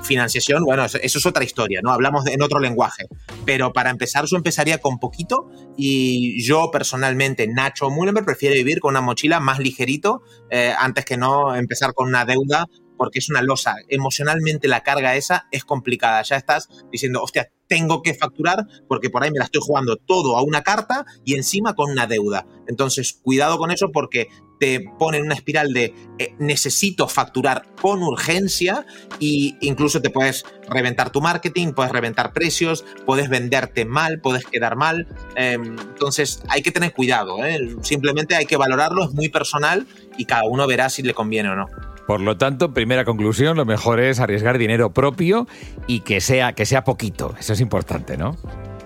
financiación, 0.04 0.64
bueno, 0.64 0.86
eso, 0.86 1.00
es 1.02 1.26
otra 1.26 1.44
historia, 1.44 1.80
¿no? 1.82 1.92
Hablamos 1.92 2.28
en 2.28 2.42
otro 2.42 2.60
lenguaje. 2.60 3.06
Pero 3.46 3.72
para 3.72 3.90
empezar, 3.90 4.26
yo 4.26 4.38
empezaría 4.38 4.80
con 4.80 5.00
poquito 5.00 5.50
y 5.78 6.44
yo 6.44 6.70
personalmente, 6.72 7.48
Nacho 7.48 7.90
Mullenberg, 7.90 8.26
prefiero 8.26 8.56
vivir 8.56 8.80
con 8.80 8.92
una 8.92 9.02
mochila 9.02 9.40
más 9.40 9.60
ligerito 9.60 10.22
eh, 10.50 10.74
antes 10.78 11.06
que 11.06 11.18
no 11.18 11.56
empezar 11.56 11.94
con 11.94 12.08
una 12.10 12.26
deuda 12.26 12.66
porque 12.98 13.20
es 13.20 13.30
una 13.30 13.42
losa. 13.42 13.76
Emocionalmente 13.88 14.68
la 14.68 14.84
carga 14.84 15.16
esa 15.16 15.48
es 15.52 15.64
complicada. 15.64 16.22
Ya 16.24 16.36
estás 16.36 16.68
diciendo, 16.92 17.24
hostia, 17.24 17.50
tengo 17.70 18.02
que 18.02 18.14
facturar 18.14 18.68
porque 18.90 19.10
por 19.10 19.24
ahí 19.24 19.32
me 19.32 19.40
la 19.40 19.46
estoy 19.46 19.62
jugando 19.64 19.96
todo 19.96 20.36
a 20.36 20.42
una 20.42 20.64
carta 20.64 21.06
y 21.24 21.36
encima 21.36 21.76
con 21.76 21.92
una 21.92 22.08
deuda. 22.08 22.46
Entonces, 22.68 23.20
cuidado 23.24 23.58
con 23.58 23.72
eso 23.72 23.92
porque 23.94 24.28
te 24.60 24.82
pone 25.00 25.18
en 25.20 25.26
una 25.26 25.36
espiral 25.36 25.72
de 25.72 25.94
eh, 26.18 26.36
necesito 26.38 27.08
facturar 27.08 27.64
con 27.82 28.04
urgencia 28.04 28.86
e 29.22 29.56
incluso 29.62 30.02
te 30.02 30.10
puedes 30.10 30.44
reventar 30.68 31.12
tu 31.12 31.22
marketing, 31.22 31.72
puedes 31.72 31.92
reventar 31.92 32.34
precios, 32.34 32.84
puedes 33.06 33.30
venderte 33.30 33.86
mal, 33.86 34.20
puedes 34.20 34.46
quedar 34.46 34.76
mal. 34.76 35.08
Em, 35.36 35.78
entonces, 35.80 36.44
hay 36.50 36.62
que 36.62 36.72
tener 36.72 36.94
cuidado. 36.94 37.46
¿eh? 37.46 37.76
Simplemente 37.82 38.36
hay 38.36 38.46
que 38.46 38.58
valorarlo, 38.58 39.06
es 39.06 39.14
muy 39.14 39.30
personal 39.30 39.88
y 40.18 40.26
cada 40.26 40.44
uno 40.44 40.68
verá 40.68 40.90
si 40.90 41.04
le 41.04 41.14
conviene 41.14 41.50
o 41.50 41.56
no. 41.56 41.68
Por 42.10 42.22
lo 42.22 42.38
tanto, 42.38 42.74
primera 42.74 43.06
conclusión, 43.06 43.56
lo 43.56 43.66
mejor 43.66 44.00
es 44.00 44.20
arriesgar 44.20 44.58
dinero 44.58 44.92
propio 44.92 45.46
y 45.86 46.00
que 46.00 46.22
sea, 46.22 46.54
que 46.54 46.66
sea 46.66 46.84
poquito. 46.84 47.36
Eso 47.40 47.54
es 47.54 47.62
importante, 47.62 48.18
¿no? 48.18 48.36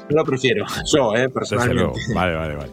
Lo 0.10 0.26
prefiero, 0.26 0.66
yo, 0.94 1.16
¿eh? 1.16 1.30
personalmente. 1.30 2.02
Vale, 2.14 2.36
vale, 2.36 2.56
vale. 2.58 2.72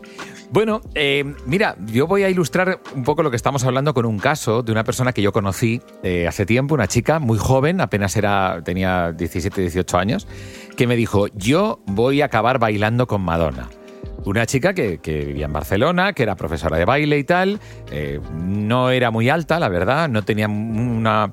Bueno, 0.50 0.80
eh, 0.96 1.36
mira, 1.46 1.76
yo 1.86 2.08
voy 2.08 2.24
a 2.24 2.30
ilustrar 2.30 2.80
un 2.96 3.04
poco 3.04 3.22
lo 3.22 3.30
que 3.30 3.36
estamos 3.36 3.62
hablando 3.62 3.94
con 3.94 4.06
un 4.06 4.18
caso 4.18 4.64
de 4.64 4.72
una 4.72 4.82
persona 4.82 5.12
que 5.12 5.22
yo 5.22 5.30
conocí 5.30 5.82
eh, 6.02 6.26
hace 6.26 6.44
tiempo, 6.46 6.74
una 6.74 6.88
chica 6.88 7.20
muy 7.20 7.38
joven, 7.38 7.80
apenas 7.80 8.16
era, 8.16 8.60
tenía 8.64 9.12
17, 9.12 9.60
18 9.60 9.98
años, 9.98 10.26
que 10.76 10.88
me 10.88 10.96
dijo, 10.96 11.28
yo 11.28 11.80
voy 11.86 12.22
a 12.22 12.24
acabar 12.24 12.58
bailando 12.58 13.06
con 13.06 13.20
Madonna. 13.20 13.68
Una 14.24 14.46
chica 14.46 14.74
que, 14.74 14.98
vivía 15.02 15.46
en 15.46 15.52
Barcelona, 15.52 16.12
que 16.12 16.22
era 16.22 16.36
profesora 16.36 16.76
de 16.76 16.84
baile 16.84 17.18
y 17.18 17.24
tal, 17.24 17.58
eh, 17.90 18.20
no 18.34 18.90
era 18.90 19.10
muy 19.10 19.28
alta, 19.28 19.58
la 19.58 19.68
verdad, 19.68 20.08
no 20.08 20.22
tenía 20.22 20.46
una, 20.48 21.30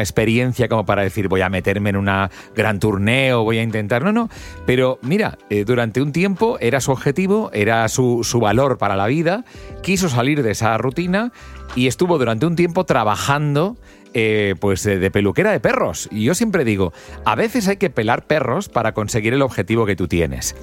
experiencia 0.00 0.68
como 0.68 0.86
para 0.86 1.02
decir 1.02 1.28
voy 1.28 1.40
a 1.40 1.48
meterme 1.48 1.90
en 1.90 1.96
una 1.96 2.30
gran 2.54 2.78
turneo, 2.78 3.42
voy 3.42 3.58
a 3.58 3.62
intentar, 3.62 4.04
no, 4.04 4.12
no, 4.12 4.28
pero 4.66 4.98
mira, 5.02 5.38
eh, 5.50 5.64
durante 5.64 6.00
un 6.00 6.12
tiempo 6.12 6.58
era 6.60 6.80
su 6.80 6.92
objetivo, 6.92 7.50
era 7.52 7.88
su, 7.88 8.22
su 8.22 8.38
valor 8.40 8.78
para 8.78 8.96
la 8.96 9.06
vida, 9.06 9.44
quiso 9.82 10.08
salir 10.08 10.42
de 10.42 10.52
esa 10.52 10.78
rutina 10.78 11.32
y 11.74 11.86
estuvo 11.86 12.18
durante 12.18 12.46
un 12.46 12.56
tiempo 12.56 12.84
trabajando 12.84 13.76
eh, 14.14 14.54
pues 14.60 14.84
eh, 14.86 14.98
de 14.98 15.10
peluquera 15.10 15.52
de 15.52 15.60
perros. 15.60 16.08
Y 16.10 16.24
yo 16.24 16.34
siempre 16.34 16.64
digo, 16.64 16.92
a 17.24 17.34
veces 17.34 17.68
hay 17.68 17.76
que 17.76 17.90
pelar 17.90 18.26
perros 18.26 18.68
para 18.68 18.92
conseguir 18.92 19.34
el 19.34 19.42
objetivo 19.42 19.86
que 19.86 19.96
tú 19.96 20.08
tienes. 20.08 20.54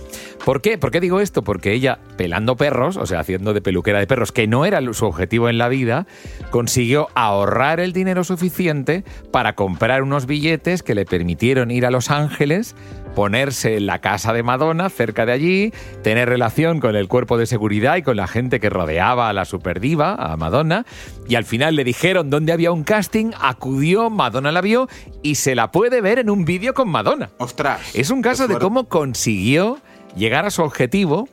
¿Por 0.43 0.61
qué? 0.61 0.77
¿Por 0.77 0.91
qué 0.91 0.99
digo 0.99 1.19
esto? 1.19 1.43
Porque 1.43 1.73
ella, 1.73 1.99
pelando 2.17 2.55
perros, 2.55 2.97
o 2.97 3.05
sea, 3.05 3.19
haciendo 3.19 3.53
de 3.53 3.61
peluquera 3.61 3.99
de 3.99 4.07
perros, 4.07 4.31
que 4.31 4.47
no 4.47 4.65
era 4.65 4.81
su 4.93 5.05
objetivo 5.05 5.49
en 5.49 5.57
la 5.57 5.69
vida, 5.69 6.05
consiguió 6.51 7.07
ahorrar 7.15 7.79
el 7.79 7.93
dinero 7.93 8.23
suficiente 8.23 9.03
para 9.31 9.55
comprar 9.55 10.03
unos 10.03 10.25
billetes 10.25 10.83
que 10.83 10.95
le 10.95 11.05
permitieron 11.05 11.71
ir 11.71 11.85
a 11.85 11.91
Los 11.91 12.11
Ángeles 12.11 12.75
ponerse 13.15 13.77
en 13.77 13.85
la 13.87 13.99
casa 13.99 14.33
de 14.33 14.43
Madonna, 14.43 14.89
cerca 14.89 15.25
de 15.25 15.31
allí, 15.31 15.73
tener 16.03 16.29
relación 16.29 16.79
con 16.79 16.95
el 16.95 17.07
cuerpo 17.07 17.37
de 17.37 17.45
seguridad 17.45 17.95
y 17.95 18.03
con 18.03 18.17
la 18.17 18.27
gente 18.27 18.59
que 18.59 18.69
rodeaba 18.69 19.29
a 19.29 19.33
la 19.33 19.45
superdiva, 19.45 20.13
a 20.13 20.35
Madonna, 20.37 20.85
y 21.27 21.35
al 21.35 21.45
final 21.45 21.75
le 21.75 21.83
dijeron 21.83 22.29
dónde 22.29 22.51
había 22.51 22.71
un 22.71 22.83
casting, 22.83 23.31
acudió, 23.39 24.09
Madonna 24.09 24.51
la 24.51 24.61
vio 24.61 24.87
y 25.23 25.35
se 25.35 25.55
la 25.55 25.71
puede 25.71 26.01
ver 26.01 26.19
en 26.19 26.29
un 26.29 26.45
vídeo 26.45 26.73
con 26.73 26.89
Madonna. 26.89 27.29
Ostras. 27.37 27.95
Es 27.95 28.09
un 28.09 28.21
caso 28.21 28.47
de 28.47 28.59
cómo 28.59 28.89
consiguió 28.89 29.79
llegar 30.15 30.45
a 30.45 30.51
su 30.51 30.63
objetivo, 30.63 31.27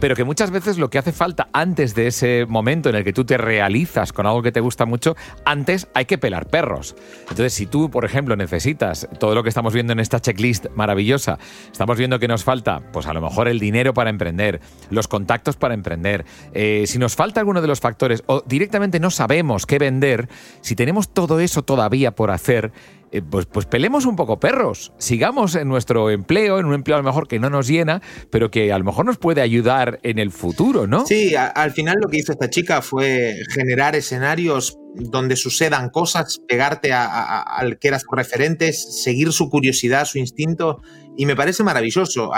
pero 0.00 0.14
que 0.14 0.24
muchas 0.24 0.50
veces 0.50 0.78
lo 0.78 0.90
que 0.90 0.98
hace 0.98 1.12
falta 1.12 1.48
antes 1.52 1.94
de 1.94 2.06
ese 2.06 2.46
momento 2.46 2.88
en 2.88 2.96
el 2.96 3.04
que 3.04 3.12
tú 3.12 3.24
te 3.24 3.38
realizas 3.38 4.12
con 4.12 4.26
algo 4.26 4.42
que 4.42 4.52
te 4.52 4.60
gusta 4.60 4.84
mucho, 4.84 5.16
antes 5.44 5.88
hay 5.94 6.04
que 6.04 6.18
pelar 6.18 6.46
perros. 6.46 6.94
Entonces, 7.22 7.54
si 7.54 7.66
tú, 7.66 7.90
por 7.90 8.04
ejemplo, 8.04 8.36
necesitas 8.36 9.08
todo 9.18 9.34
lo 9.34 9.42
que 9.42 9.48
estamos 9.48 9.72
viendo 9.72 9.92
en 9.92 10.00
esta 10.00 10.20
checklist 10.20 10.66
maravillosa, 10.74 11.38
estamos 11.70 11.96
viendo 11.96 12.18
que 12.18 12.28
nos 12.28 12.44
falta, 12.44 12.80
pues 12.92 13.06
a 13.06 13.14
lo 13.14 13.20
mejor 13.20 13.48
el 13.48 13.58
dinero 13.58 13.94
para 13.94 14.10
emprender, 14.10 14.60
los 14.90 15.08
contactos 15.08 15.56
para 15.56 15.74
emprender, 15.74 16.24
eh, 16.52 16.84
si 16.86 16.98
nos 16.98 17.16
falta 17.16 17.40
alguno 17.40 17.62
de 17.62 17.68
los 17.68 17.80
factores 17.80 18.22
o 18.26 18.42
directamente 18.46 19.00
no 19.00 19.10
sabemos 19.10 19.66
qué 19.66 19.78
vender, 19.78 20.28
si 20.60 20.76
tenemos 20.76 21.08
todo 21.08 21.40
eso 21.40 21.62
todavía 21.62 22.14
por 22.14 22.30
hacer, 22.30 22.72
eh, 23.16 23.22
pues, 23.22 23.46
pues 23.46 23.64
pelemos 23.64 24.04
un 24.04 24.14
poco 24.14 24.38
perros, 24.38 24.92
sigamos 24.98 25.54
en 25.54 25.68
nuestro 25.68 26.10
empleo, 26.10 26.58
en 26.58 26.66
un 26.66 26.74
empleo 26.74 26.96
a 26.96 27.00
lo 27.00 27.04
mejor 27.04 27.28
que 27.28 27.38
no 27.38 27.48
nos 27.48 27.66
llena, 27.66 28.02
pero 28.30 28.50
que 28.50 28.72
a 28.72 28.78
lo 28.78 28.84
mejor 28.84 29.06
nos 29.06 29.16
puede 29.16 29.40
ayudar 29.40 30.00
en 30.02 30.18
el 30.18 30.30
futuro, 30.30 30.86
¿no? 30.86 31.06
Sí, 31.06 31.34
al 31.34 31.70
final 31.70 31.96
lo 32.02 32.08
que 32.08 32.18
hizo 32.18 32.32
esta 32.32 32.50
chica 32.50 32.82
fue 32.82 33.34
generar 33.54 33.96
escenarios 33.96 34.78
donde 34.94 35.36
sucedan 35.36 35.88
cosas, 35.88 36.40
pegarte 36.46 36.92
al 36.92 37.78
que 37.78 37.88
eras 37.88 38.04
referentes, 38.10 39.02
seguir 39.02 39.32
su 39.32 39.48
curiosidad, 39.48 40.04
su 40.04 40.18
instinto, 40.18 40.82
y 41.16 41.24
me 41.24 41.36
parece 41.36 41.62
maravilloso. 41.62 42.30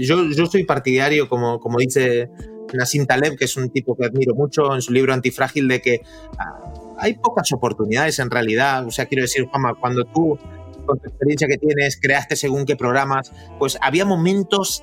yo, 0.00 0.24
yo 0.30 0.46
soy 0.46 0.64
partidario, 0.64 1.30
como, 1.30 1.60
como 1.60 1.78
dice 1.78 2.28
Nassim 2.74 3.06
Taleb, 3.06 3.36
que 3.36 3.46
es 3.46 3.56
un 3.56 3.70
tipo 3.70 3.96
que 3.96 4.04
admiro 4.04 4.34
mucho 4.34 4.74
en 4.74 4.82
su 4.82 4.92
libro 4.92 5.14
Antifrágil, 5.14 5.68
de 5.68 5.80
que 5.80 6.00
hay 6.98 7.14
pocas 7.14 7.52
oportunidades 7.52 8.18
en 8.18 8.30
realidad. 8.30 8.86
O 8.86 8.90
sea, 8.90 9.06
quiero 9.06 9.22
decir, 9.22 9.46
Juanma, 9.46 9.74
cuando 9.74 10.04
tú 10.04 10.38
con 10.86 10.98
tu 10.98 11.08
experiencia 11.08 11.48
que 11.48 11.56
tienes, 11.56 11.98
creaste 12.00 12.36
según 12.36 12.66
qué 12.66 12.76
programas, 12.76 13.32
pues 13.58 13.78
había 13.80 14.04
momentos 14.04 14.82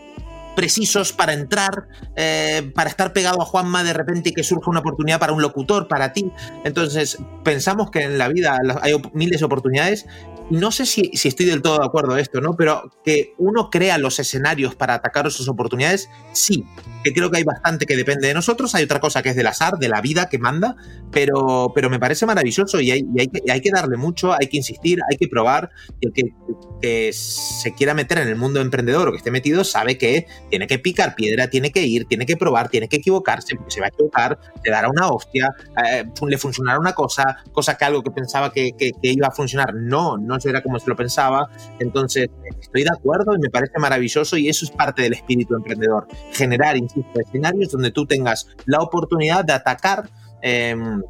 precisos 0.56 1.14
para 1.14 1.34
entrar, 1.34 1.88
eh, 2.16 2.72
para 2.76 2.90
estar 2.90 3.14
pegado 3.14 3.42
a 3.42 3.46
Juanma 3.46 3.84
de 3.84 3.94
repente 3.94 4.30
y 4.30 4.34
que 4.34 4.44
surja 4.44 4.70
una 4.70 4.82
oportunidad 4.82 5.20
para 5.20 5.32
un 5.32 5.42
locutor, 5.42 5.88
para 5.88 6.12
ti. 6.12 6.32
Entonces, 6.64 7.18
pensamos 7.44 7.90
que 7.92 8.02
en 8.02 8.18
la 8.18 8.28
vida 8.28 8.58
hay 8.82 8.94
miles 9.14 9.40
de 9.40 9.46
oportunidades 9.46 10.06
no 10.52 10.70
sé 10.72 10.86
si, 10.86 11.10
estoy 11.14 11.46
del 11.46 11.62
todo 11.62 11.80
de 11.80 11.86
acuerdo 11.86 12.14
a 12.14 12.20
esto, 12.20 12.42
¿no? 12.42 12.58
Pero 12.58 12.92
que 13.06 13.34
uno 13.38 13.70
crea 13.70 13.98
los 13.98 14.20
escenarios 14.20 14.76
para 14.76 14.96
atacar 14.96 15.26
esas 15.26 15.48
oportunidades, 15.48 16.10
sí. 16.34 16.66
Que 17.04 17.14
creo 17.14 17.32
que 17.32 17.38
hay 17.38 17.44
bastante 17.44 17.86
que 17.86 17.96
depende 17.96 18.28
de 18.28 18.34
nosotros. 18.34 18.76
Hay 18.76 18.84
otra 18.84 19.00
cosa 19.00 19.24
que 19.24 19.30
es 19.30 19.36
del 19.36 19.48
azar, 19.48 19.78
de 19.78 19.90
la 19.90 20.02
vida 20.02 20.30
que 20.30 20.38
manda, 20.38 20.76
pero, 21.12 21.72
pero 21.74 21.90
me 21.90 22.00
parece 22.00 22.26
maravilloso 22.26 22.80
y 22.80 22.92
hay, 22.92 23.06
hay, 23.50 23.62
que, 23.62 23.72
darle 23.72 23.98
mucho, 23.98 24.34
hay 24.34 24.48
que 24.48 24.58
insistir, 24.58 25.00
hay 25.10 25.18
que 25.18 25.28
probar. 25.28 25.70
Y 26.00 26.08
el 26.08 26.14
que, 26.14 27.12
se 27.14 27.74
quiera 27.76 27.94
meter 27.94 28.18
en 28.18 28.28
el 28.28 28.36
mundo 28.36 28.60
emprendedor 28.60 29.08
o 29.08 29.12
que 29.12 29.18
esté 29.18 29.30
metido 29.30 29.64
sabe 29.64 30.00
que 30.00 30.26
tiene 30.50 30.66
que 30.66 30.80
picar 30.80 31.14
piedra, 31.14 31.48
tiene 31.48 31.72
que 31.72 31.84
ir, 31.84 32.06
tiene 32.06 32.26
que 32.26 32.38
probar, 32.38 32.70
tiene 32.70 32.90
que 32.90 32.98
equivocarse, 32.98 33.56
porque 33.56 33.70
se 33.70 33.80
va 33.82 33.86
a 33.86 33.90
equivocar, 33.90 34.40
te 34.64 34.72
dará 34.72 34.90
una 34.90 35.10
hostia, 35.10 35.54
eh, 35.86 36.06
le 36.28 36.38
funcionará 36.40 36.80
una 36.80 36.94
cosa, 36.94 37.38
cosa 37.52 37.78
que 37.78 37.86
algo 37.86 38.02
que 38.02 38.10
pensaba 38.10 38.52
que, 38.52 38.72
que 38.76 38.94
iba 39.04 39.28
a 39.28 39.32
funcionar, 39.32 39.76
no, 39.76 40.18
no 40.18 40.40
era 40.50 40.62
como 40.62 40.80
se 40.80 40.90
lo 40.90 40.96
pensaba. 40.96 41.50
Entonces, 41.80 42.30
estoy 42.60 42.84
de 42.84 42.90
acuerdo 42.92 43.36
y 43.36 43.40
me 43.40 43.50
parece 43.50 43.78
maravilloso 43.80 44.38
y 44.38 44.50
eso 44.50 44.66
es 44.66 44.72
parte 44.72 45.02
del 45.04 45.14
espíritu 45.14 45.56
emprendedor. 45.56 46.08
Generar, 46.32 46.78
escenarios 47.16 47.72
donde 47.72 47.92
tú 47.92 48.06
tengas 48.06 48.48
la 48.66 48.80
oportunidad 48.80 49.46
de 49.46 49.54
atacar. 49.54 50.10
Em, 50.42 51.02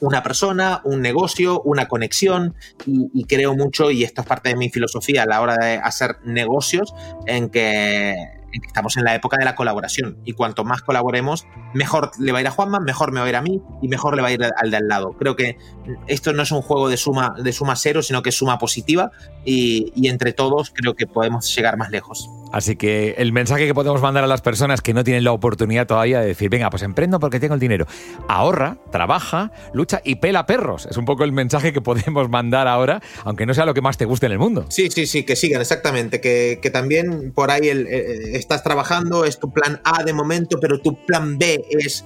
una 0.00 0.22
persona, 0.22 0.80
un 0.84 1.00
negocio, 1.00 1.62
una 1.62 1.86
conexión 1.88 2.54
y, 2.86 3.24
creo 3.24 3.54
mucho, 3.54 3.90
y 3.90 4.04
esto 4.04 4.22
es 4.22 4.26
parte 4.26 4.50
de 4.50 4.56
mi 4.56 4.68
filosofía 4.70 5.22
a 5.22 5.26
la 5.26 5.40
hora 5.40 5.56
de 5.56 5.76
hacer 5.76 6.16
negocios, 6.24 6.94
en 7.26 7.48
que 7.48 8.14
estamos 8.52 8.96
en 8.96 9.04
la 9.04 9.14
época 9.14 9.36
de 9.36 9.44
la 9.44 9.56
colaboración 9.56 10.18
y 10.24 10.32
cuanto 10.32 10.64
más 10.64 10.82
colaboremos, 10.82 11.46
mejor 11.74 12.12
le 12.20 12.32
va 12.32 12.38
a 12.38 12.40
ir 12.40 12.46
a 12.46 12.50
Juanma, 12.50 12.80
mejor 12.80 13.12
me 13.12 13.20
va 13.20 13.26
a 13.26 13.28
ir 13.28 13.36
a 13.36 13.42
mí 13.42 13.60
y 13.82 13.88
mejor 13.88 14.14
le 14.14 14.22
va 14.22 14.28
a 14.28 14.32
ir 14.32 14.44
al 14.44 14.70
de 14.70 14.76
al 14.76 14.88
lado. 14.88 15.12
Creo 15.18 15.34
que 15.36 15.58
esto 16.06 16.32
no 16.32 16.42
es 16.42 16.52
un 16.52 16.62
juego 16.62 16.88
de 16.88 16.96
suma, 16.96 17.34
de 17.42 17.52
suma 17.52 17.74
cero, 17.76 18.02
sino 18.02 18.22
que 18.22 18.28
es 18.30 18.36
suma 18.36 18.58
positiva 18.58 19.10
y 19.44 20.08
entre 20.08 20.32
todos 20.32 20.70
creo 20.70 20.94
que 20.94 21.06
podemos 21.06 21.54
llegar 21.54 21.76
más 21.76 21.90
lejos. 21.90 22.28
Así 22.54 22.76
que 22.76 23.16
el 23.18 23.32
mensaje 23.32 23.66
que 23.66 23.74
podemos 23.74 24.00
mandar 24.00 24.22
a 24.22 24.28
las 24.28 24.40
personas 24.40 24.80
que 24.80 24.94
no 24.94 25.02
tienen 25.02 25.24
la 25.24 25.32
oportunidad 25.32 25.88
todavía 25.88 26.20
de 26.20 26.28
decir, 26.28 26.48
venga, 26.50 26.70
pues 26.70 26.84
emprendo 26.84 27.18
porque 27.18 27.40
tengo 27.40 27.54
el 27.54 27.58
dinero. 27.58 27.84
Ahorra, 28.28 28.78
trabaja, 28.92 29.50
lucha 29.72 30.00
y 30.04 30.14
pela 30.14 30.46
perros. 30.46 30.86
Es 30.86 30.96
un 30.96 31.04
poco 31.04 31.24
el 31.24 31.32
mensaje 31.32 31.72
que 31.72 31.80
podemos 31.80 32.28
mandar 32.30 32.68
ahora, 32.68 33.02
aunque 33.24 33.44
no 33.44 33.54
sea 33.54 33.66
lo 33.66 33.74
que 33.74 33.80
más 33.80 33.96
te 33.96 34.04
guste 34.04 34.26
en 34.26 34.32
el 34.32 34.38
mundo. 34.38 34.66
Sí, 34.68 34.88
sí, 34.88 35.08
sí, 35.08 35.24
que 35.24 35.34
sigan, 35.34 35.60
exactamente. 35.62 36.20
Que, 36.20 36.70
también 36.72 37.32
por 37.32 37.50
ahí 37.50 37.68
el, 37.68 37.88
estás 37.88 38.62
trabajando, 38.62 39.24
es 39.24 39.40
tu 39.40 39.52
plan 39.52 39.80
A 39.82 40.04
de 40.04 40.12
momento, 40.12 40.60
pero 40.60 40.78
tu 40.78 40.94
plan 41.06 41.36
B 41.36 41.60
es 41.70 42.04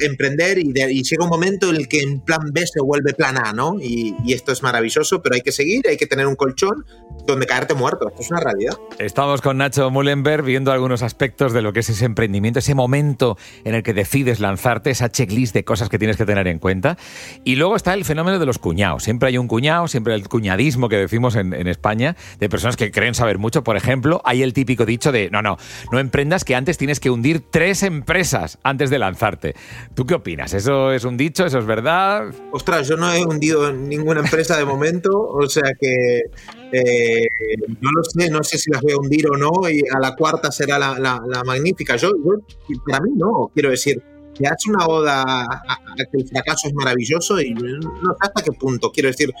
emprender 0.00 0.58
y, 0.58 0.72
llega 0.72 1.24
un 1.24 1.30
momento 1.30 1.70
en 1.70 1.76
el 1.76 1.88
que 1.88 2.00
en 2.00 2.20
plan 2.20 2.50
B 2.52 2.66
se 2.66 2.80
vuelve 2.80 3.14
plan 3.14 3.38
A, 3.38 3.52
¿no? 3.52 3.76
Y, 3.80 4.14
esto 4.32 4.52
es 4.52 4.62
maravilloso, 4.62 5.22
pero 5.22 5.34
hay 5.34 5.42
que 5.42 5.52
seguir, 5.52 5.86
hay 5.88 5.96
que 5.96 6.06
tener 6.06 6.26
un 6.26 6.36
colchón 6.36 6.84
donde 7.26 7.46
caerte 7.46 7.74
muerto. 7.74 8.08
Esto 8.08 8.22
es 8.22 8.30
una 8.30 8.40
realidad. 8.40 8.74
Estamos 8.98 9.40
con 9.40 9.58
Nacho 9.58 9.90
Mullenberg 9.90 10.42
viendo 10.44 10.72
algunos 10.72 11.02
aspectos 11.02 11.52
de 11.52 11.62
lo 11.62 11.72
que 11.72 11.80
es 11.80 11.90
ese 11.90 12.04
emprendimiento, 12.04 12.58
ese 12.58 12.74
momento 12.74 13.36
en 13.64 13.74
el 13.74 13.82
que 13.82 13.92
decides 13.92 14.40
lanzarte, 14.40 14.90
esa 14.90 15.10
checklist 15.10 15.54
de 15.54 15.64
cosas 15.64 15.88
que 15.88 15.98
tienes 15.98 16.16
que 16.16 16.26
tener 16.26 16.46
en 16.48 16.58
cuenta. 16.58 16.96
Y 17.44 17.56
luego 17.56 17.76
está 17.76 17.94
el 17.94 18.04
fenómeno 18.04 18.38
de 18.38 18.46
los 18.46 18.58
cuñados. 18.58 19.04
Siempre 19.04 19.28
hay 19.28 19.38
un 19.38 19.48
cuñado, 19.48 19.86
siempre 19.88 20.14
el 20.14 20.28
cuñadismo 20.28 20.88
que 20.88 20.96
decimos 20.96 21.36
en, 21.36 21.52
en 21.52 21.66
España, 21.66 22.16
de 22.38 22.48
personas 22.48 22.76
que 22.76 22.90
creen 22.90 23.14
saber 23.14 23.38
mucho. 23.38 23.62
Por 23.62 23.76
ejemplo, 23.76 24.22
hay 24.24 24.42
el 24.42 24.52
típico 24.52 24.86
dicho 24.86 25.12
de, 25.12 25.30
no, 25.30 25.42
no, 25.42 25.56
no 25.92 25.98
emprendas 25.98 26.44
que 26.44 26.54
antes 26.54 26.78
tienes 26.78 27.00
que 27.00 27.10
hundir 27.10 27.42
tres 27.50 27.82
empresas 27.82 28.58
antes 28.62 28.90
de 28.90 28.98
lanzar 28.98 29.19
¿Tú 29.94 30.06
qué 30.06 30.14
opinas? 30.14 30.54
¿Eso 30.54 30.92
es 30.92 31.04
un 31.04 31.16
dicho? 31.16 31.44
¿Eso 31.44 31.58
es 31.58 31.66
verdad? 31.66 32.32
Ostras, 32.52 32.88
yo 32.88 32.96
no 32.96 33.12
he 33.12 33.24
hundido 33.24 33.72
ninguna 33.72 34.20
empresa 34.20 34.56
de 34.56 34.64
momento, 34.64 35.10
o 35.20 35.48
sea 35.48 35.72
que 35.78 36.22
eh, 36.72 37.26
no 37.80 37.90
lo 37.94 38.04
sé, 38.04 38.30
no 38.30 38.42
sé 38.42 38.58
si 38.58 38.70
las 38.70 38.80
voy 38.80 38.92
a 38.92 38.96
hundir 38.96 39.28
o 39.28 39.36
no, 39.36 39.68
y 39.68 39.82
a 39.94 39.98
la 39.98 40.14
cuarta 40.16 40.50
será 40.50 40.78
la, 40.78 41.20
magnífica. 41.44 41.96
Yo, 41.96 42.12
para 42.86 43.00
mí 43.00 43.10
no, 43.14 43.50
quiero 43.52 43.70
decir, 43.70 44.02
te 44.38 44.46
has 44.46 44.66
una 44.66 44.86
oda 44.86 45.22
a, 45.22 45.96
que 45.96 46.18
el 46.18 46.28
fracaso 46.28 46.68
es 46.68 46.74
maravilloso 46.74 47.40
y 47.40 47.52
no 47.52 47.80
sé 47.80 48.18
hasta 48.20 48.42
qué 48.42 48.52
punto. 48.52 48.90
Quiero 48.90 49.08
decir, 49.08 49.32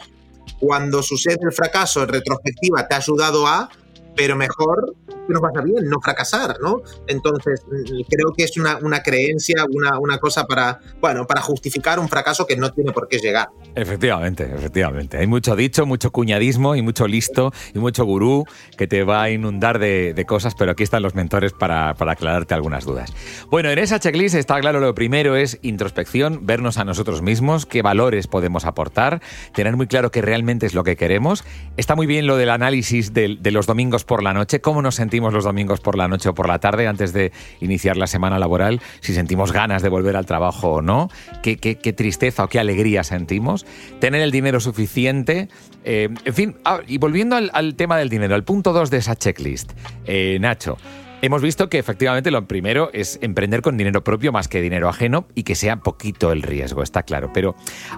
cuando 0.58 1.02
sucede 1.02 1.38
el 1.42 1.52
fracaso 1.52 2.02
en 2.02 2.08
retrospectiva 2.08 2.86
te 2.86 2.94
ha 2.94 2.98
ayudado 2.98 3.46
a, 3.46 3.70
pero 4.14 4.36
mejor 4.36 4.94
nos 5.30 5.42
vaya 5.42 5.60
bien, 5.62 5.88
no 5.88 6.00
fracasar, 6.00 6.56
¿no? 6.60 6.82
Entonces, 7.06 7.64
mm, 7.66 8.02
creo 8.08 8.32
que 8.36 8.44
es 8.44 8.56
una, 8.56 8.78
una 8.78 9.02
creencia, 9.02 9.64
una, 9.68 9.98
una, 9.98 10.18
cosa 10.18 10.44
para, 10.44 10.80
bueno, 11.00 11.26
para 11.26 11.40
justificar 11.40 11.98
un 11.98 12.08
fracaso 12.08 12.46
que 12.46 12.56
no 12.56 12.72
tiene 12.72 12.92
por 12.92 13.08
qué 13.08 13.18
llegar. 13.18 13.48
Efectivamente, 13.74 14.44
efectivamente. 14.44 15.18
Hay 15.18 15.26
mucho 15.26 15.56
dicho, 15.56 15.86
mucho 15.86 16.10
cuñadismo 16.10 16.76
y 16.76 16.82
mucho 16.82 17.06
listo 17.06 17.52
y 17.74 17.78
mucho 17.78 18.04
gurú 18.04 18.44
que 18.76 18.86
te 18.86 19.04
va 19.04 19.22
a 19.22 19.30
inundar 19.30 19.78
de, 19.78 20.14
de 20.14 20.24
cosas, 20.26 20.54
pero 20.54 20.72
aquí 20.72 20.82
están 20.82 21.02
los 21.02 21.14
mentores 21.14 21.52
para, 21.52 21.94
para 21.94 22.12
aclararte 22.12 22.54
algunas 22.54 22.84
dudas. 22.84 23.12
Bueno, 23.50 23.70
en 23.70 23.78
esa 23.78 23.98
checklist 24.00 24.34
está 24.34 24.60
claro, 24.60 24.80
lo 24.80 24.94
primero 24.94 25.36
es 25.36 25.58
introspección, 25.62 26.46
vernos 26.46 26.78
a 26.78 26.84
nosotros 26.84 27.22
mismos, 27.22 27.66
qué 27.66 27.82
valores 27.82 28.26
podemos 28.26 28.64
aportar, 28.64 29.20
tener 29.54 29.76
muy 29.76 29.86
claro 29.86 30.10
qué 30.10 30.22
realmente 30.22 30.66
es 30.66 30.74
lo 30.74 30.84
que 30.84 30.96
queremos. 30.96 31.44
Está 31.76 31.94
muy 31.94 32.06
bien 32.06 32.26
lo 32.26 32.36
del 32.36 32.50
análisis 32.50 33.12
de, 33.12 33.36
de 33.40 33.50
los 33.50 33.66
domingos 33.66 34.04
por 34.04 34.22
la 34.22 34.32
noche, 34.32 34.60
cómo 34.60 34.82
nos 34.82 34.94
sentimos 34.94 35.19
los 35.28 35.44
domingos 35.44 35.80
por 35.80 35.96
la 35.96 36.08
noche 36.08 36.28
o 36.30 36.34
por 36.34 36.48
la 36.48 36.58
tarde 36.58 36.86
antes 36.86 37.12
de 37.12 37.32
iniciar 37.60 37.96
la 37.96 38.06
semana 38.06 38.38
laboral, 38.38 38.80
si 39.00 39.12
sentimos 39.12 39.52
ganas 39.52 39.82
de 39.82 39.88
volver 39.88 40.16
al 40.16 40.26
trabajo 40.26 40.74
o 40.74 40.82
no, 40.82 41.08
qué, 41.42 41.56
qué, 41.56 41.92
tristeza 41.92 42.44
o 42.44 42.48
qué 42.48 42.58
alegría 42.58 43.04
sentimos, 43.04 43.66
tener 43.98 44.22
el 44.22 44.30
dinero 44.30 44.60
suficiente, 44.60 45.48
eh, 45.84 46.08
en 46.24 46.34
fin, 46.34 46.56
ah, 46.64 46.80
y 46.86 46.98
volviendo 46.98 47.36
al, 47.36 47.74
tema 47.74 47.96
del 47.98 48.08
dinero, 48.08 48.34
al 48.34 48.44
punto 48.44 48.72
2 48.72 48.90
de 48.90 48.98
esa 48.98 49.16
checklist, 49.16 49.72
eh, 50.06 50.38
Nacho, 50.40 50.78
Hemos 51.22 51.42
visto 51.42 51.68
que 51.68 51.78
efectivamente 51.78 52.30
lo 52.30 52.48
primero 52.48 52.88
es 52.94 53.18
emprender 53.20 53.60
con 53.60 53.76
dinero 53.76 54.02
propio 54.02 54.32
más 54.32 54.48
que 54.48 54.62
dinero 54.62 54.88
ajeno 54.88 55.28
y 55.34 55.42
que 55.42 55.54
sea 55.54 55.76
poquito 55.76 56.32
el 56.32 56.40
riesgo, 56.40 56.82
está 56.82 57.02
claro. 57.02 57.30
Pero 57.34 57.54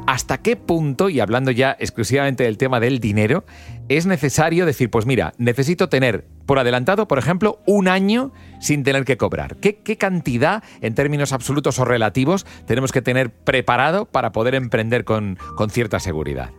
¿hasta 0.09 0.39
qué 0.39 0.57
punto, 0.57 1.09
y 1.09 1.21
hablando 1.21 1.53
ya 1.53 1.77
exclusivamente 1.79 2.43
del 2.43 2.59
tema 2.59 2.81
del 2.81 2.99
dinero, 2.99 3.45
es 3.89 4.07
necesario 4.07 4.67
decir, 4.67 4.91
pues 4.91 5.07
mira, 5.07 5.35
necesito 5.39 5.89
tener 5.89 6.25
por 6.47 6.59
adelantado, 6.59 7.07
por 7.07 7.21
ejemplo, 7.21 7.61
un 7.65 7.87
año 7.87 8.33
sin 8.61 8.83
tener 8.83 9.05
que 9.05 9.17
cobrar? 9.17 9.55
¿Qué, 9.59 9.97
cantidad, 9.97 10.65
en 10.81 10.97
términos 10.97 11.33
absolutos 11.33 11.79
o 11.79 11.85
relativos, 11.85 12.45
tenemos 12.67 12.91
que 12.91 13.03
tener 13.03 13.31
preparado 13.31 14.05
para 14.07 14.33
poder 14.33 14.57
emprender 14.57 15.05
con, 15.05 15.39
cierta 15.71 16.01
seguridad? 16.01 16.51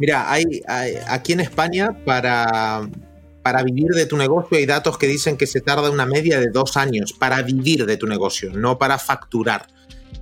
Mira, 0.00 0.32
hay, 0.32 0.62
aquí 1.06 1.32
en 1.32 1.40
España 1.40 1.96
para 2.04 2.88
para 3.42 3.62
vivir 3.62 3.88
de 3.88 4.06
tu 4.06 4.16
negocio 4.16 4.58
hay 4.58 4.66
datos 4.66 4.98
que 4.98 5.06
dicen 5.06 5.36
que 5.36 5.46
se 5.46 5.60
tarda 5.60 5.90
una 5.90 6.06
media 6.06 6.40
de 6.40 6.48
dos 6.48 6.76
años 6.76 7.12
para 7.12 7.42
vivir 7.42 7.86
de 7.86 7.96
tu 7.96 8.06
negocio, 8.06 8.50
no 8.52 8.78
para 8.78 8.98
facturar. 8.98 9.66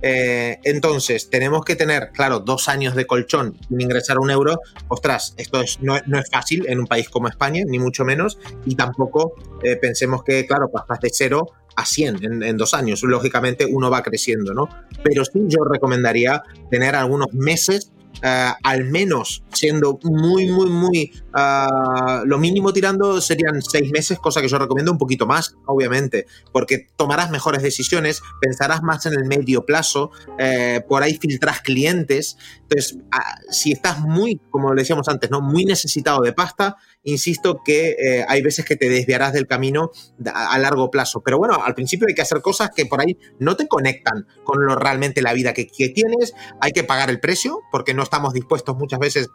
Eh, 0.01 0.59
entonces, 0.63 1.29
tenemos 1.29 1.65
que 1.65 1.75
tener, 1.75 2.11
claro, 2.13 2.39
dos 2.39 2.69
años 2.69 2.95
de 2.95 3.05
colchón 3.05 3.57
sin 3.67 3.81
ingresar 3.81 4.19
un 4.19 4.31
euro. 4.31 4.59
Ostras, 4.87 5.33
esto 5.37 5.61
no, 5.81 5.97
es 5.97 6.29
fácil 6.31 6.65
en 6.69 6.79
un 6.79 6.87
país 6.87 7.09
como 7.09 7.27
España, 7.27 7.63
ni 7.67 7.79
mucho 7.79 8.05
menos. 8.05 8.37
Y 8.65 8.75
tampoco 8.75 9.33
eh, 9.63 9.75
pensemos 9.75 10.23
que, 10.23 10.45
claro, 10.45 10.69
pasas 10.71 10.99
de 11.01 11.09
cero 11.11 11.51
a 11.75 11.85
100 11.85 12.23
en, 12.23 12.43
en, 12.43 12.57
dos 12.57 12.73
años. 12.73 13.03
Lógicamente 13.03 13.65
uno 13.65 13.89
va 13.89 14.03
creciendo, 14.03 14.53
¿no? 14.53 14.69
Pero 15.03 15.25
sí 15.25 15.39
yo 15.47 15.63
recomendaría 15.65 16.43
tener 16.69 16.95
algunos 16.95 17.33
meses 17.33 17.91
eh, 18.21 18.51
al 18.63 18.83
menos 18.85 19.43
siendo 19.53 19.97
muy, 20.03 20.49
muy, 20.49 20.69
muy 20.69 21.13
uh, 21.33 22.25
lo 22.25 22.37
mínimo 22.37 22.73
tirando 22.73 23.21
serían 23.21 23.61
seis 23.61 23.91
meses, 23.91 24.19
cosa 24.19 24.41
que 24.41 24.47
yo 24.47 24.57
recomiendo 24.57 24.91
un 24.91 24.97
poquito 24.97 25.25
más, 25.25 25.55
obviamente, 25.65 26.25
porque 26.51 26.87
tomarás 26.95 27.31
mejores 27.31 27.61
decisiones, 27.61 28.21
pensarás 28.41 28.83
más 28.83 29.05
en 29.05 29.13
el 29.13 29.25
medio 29.25 29.65
plazo, 29.65 30.11
eh, 30.37 30.81
por 30.87 31.03
ahí 31.03 31.17
filtras 31.17 31.61
clientes. 31.61 32.37
Entonces, 32.63 32.95
uh, 32.95 33.51
si 33.51 33.71
estás 33.71 33.99
muy, 33.99 34.39
como 34.49 34.73
decíamos 34.73 35.07
antes, 35.07 35.29
¿no? 35.31 35.41
muy 35.41 35.65
necesitado 35.65 36.21
de 36.21 36.33
pasta, 36.33 36.77
insisto 37.03 37.61
que 37.63 37.91
eh, 37.91 38.25
hay 38.27 38.41
veces 38.41 38.65
que 38.65 38.75
te 38.75 38.89
desviarás 38.89 39.33
del 39.33 39.47
camino 39.47 39.91
a, 40.33 40.57
largo 40.59 40.91
plazo. 40.91 41.21
Pero 41.21 41.37
bueno, 41.37 41.63
al 41.63 41.75
principio 41.75 42.07
hay 42.07 42.15
que 42.15 42.21
hacer 42.21 42.41
cosas 42.41 42.71
que 42.75 42.85
por 42.85 43.01
ahí 43.01 43.17
no 43.39 43.55
te 43.55 43.67
conectan 43.67 44.27
con 44.43 44.65
lo 44.65 44.75
realmente 44.75 45.21
la 45.21 45.33
vida 45.33 45.53
que, 45.53 45.65
tienes. 45.65 46.33
Hay 46.59 46.71
que 46.71 46.83
pagar 46.83 47.09
el 47.09 47.19
precio 47.19 47.61
porque 47.71 47.93
no 47.93 48.03
estamos 48.03 48.33
dispuestos 48.33 48.75
muchas 48.77 48.99
veces 48.99 49.29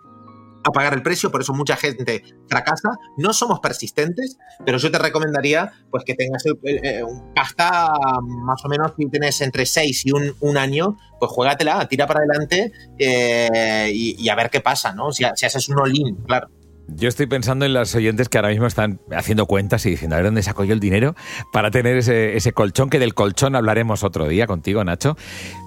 a 0.64 0.72
pagar 0.72 0.94
el 0.94 1.02
precio, 1.02 1.30
por 1.30 1.42
eso 1.42 1.52
mucha 1.52 1.76
gente 1.76 2.22
fracasa. 2.48 2.90
No 3.18 3.32
somos 3.32 3.60
persistentes, 3.60 4.38
pero 4.64 4.78
yo 4.78 4.90
te 4.90 4.98
recomendaría 4.98 5.72
pues 5.90 6.04
que 6.04 6.14
tengas 6.14 6.44
eh, 6.46 7.02
un 7.04 7.32
pasta 7.34 7.92
más 8.22 8.64
o 8.64 8.68
menos 8.68 8.92
si 8.96 9.06
tienes 9.06 9.40
entre 9.40 9.66
6 9.66 10.06
y 10.06 10.12
un, 10.12 10.56
año, 10.56 10.96
pues 11.18 11.32
juégatela, 11.32 11.86
tira 11.88 12.06
para 12.06 12.20
adelante 12.20 12.72
eh, 12.98 13.90
y, 13.92 14.28
a 14.28 14.34
ver 14.36 14.50
qué 14.50 14.60
pasa, 14.60 14.94
¿no? 14.94 15.12
Si, 15.12 15.24
si 15.34 15.46
haces 15.46 15.68
un 15.68 15.80
all-in, 15.80 16.14
claro. 16.26 16.48
Yo 16.86 17.08
estoy 17.08 17.26
pensando 17.26 17.64
en 17.64 17.72
los 17.72 17.94
oyentes 17.94 18.28
que 18.28 18.36
ahora 18.38 18.50
mismo 18.50 18.66
están 18.66 19.00
haciendo 19.10 19.46
cuentas 19.46 19.86
y 19.86 19.90
diciendo, 19.90 20.16
a 20.16 20.18
ver 20.18 20.26
dónde 20.26 20.42
saco 20.42 20.64
yo 20.64 20.74
el 20.74 20.80
dinero 20.80 21.14
para 21.52 21.70
tener 21.70 21.96
ese, 21.96 22.36
ese 22.36 22.52
colchón, 22.52 22.90
que 22.90 22.98
del 22.98 23.14
colchón 23.14 23.56
hablaremos 23.56 24.04
otro 24.04 24.28
día 24.28 24.46
contigo, 24.46 24.84
Nacho. 24.84 25.16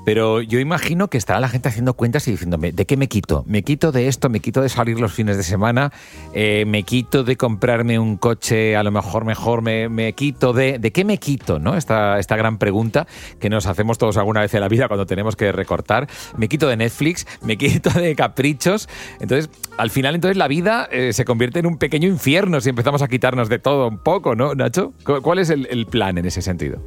Pero 0.05 0.41
yo 0.41 0.59
imagino 0.59 1.09
que 1.09 1.17
estará 1.17 1.39
la 1.39 1.49
gente 1.49 1.69
haciendo 1.69 1.95
cuentas 1.95 2.27
y 2.27 2.31
diciéndome, 2.31 2.71
¿de 2.71 2.85
qué 2.85 2.97
me 2.97 3.07
quito? 3.07 3.43
Me 3.47 3.63
quito 3.63 3.91
de 3.91 4.07
esto, 4.07 4.29
me 4.29 4.39
quito 4.39 4.61
de 4.61 4.69
salir 4.69 4.99
los 4.99 5.11
fines 5.11 5.37
de 5.37 5.43
semana, 5.43 5.91
eh, 6.33 6.65
me 6.65 6.83
quito 6.83 7.23
de 7.23 7.35
comprarme 7.35 7.99
un 7.99 8.17
coche, 8.17 8.75
a 8.75 8.83
lo 8.83 8.91
mejor 8.91 9.25
mejor, 9.25 9.61
me, 9.61 9.89
me 9.89 10.13
quito 10.13 10.53
de... 10.53 10.77
¿De 10.79 10.91
qué 10.91 11.03
me 11.03 11.17
quito? 11.17 11.59
¿no? 11.59 11.75
Esta, 11.75 12.19
esta 12.19 12.37
gran 12.37 12.57
pregunta 12.59 13.07
que 13.39 13.49
nos 13.49 13.65
hacemos 13.65 13.97
todos 13.97 14.17
alguna 14.17 14.41
vez 14.41 14.53
en 14.53 14.61
la 14.61 14.69
vida 14.69 14.87
cuando 14.87 15.05
tenemos 15.05 15.35
que 15.35 15.51
recortar. 15.51 16.07
Me 16.37 16.47
quito 16.47 16.67
de 16.67 16.77
Netflix, 16.77 17.25
me 17.41 17.57
quito 17.57 17.89
de 17.89 18.15
caprichos. 18.15 18.87
Entonces, 19.19 19.49
al 19.77 19.89
final, 19.89 20.15
entonces 20.15 20.37
la 20.37 20.47
vida... 20.47 20.87
Eh, 20.91 21.06
se 21.13 21.25
convierte 21.25 21.59
en 21.59 21.65
un 21.65 21.77
pequeño 21.77 22.07
infierno 22.07 22.61
si 22.61 22.69
empezamos 22.69 23.01
a 23.01 23.07
quitarnos 23.07 23.49
de 23.49 23.59
todo 23.59 23.87
un 23.87 23.99
poco, 23.99 24.35
¿no, 24.35 24.55
Nacho? 24.55 24.93
¿Cuál 25.21 25.39
es 25.39 25.49
el, 25.49 25.85
plan 25.87 26.17
en 26.17 26.25
ese 26.25 26.41
sentido? 26.41 26.81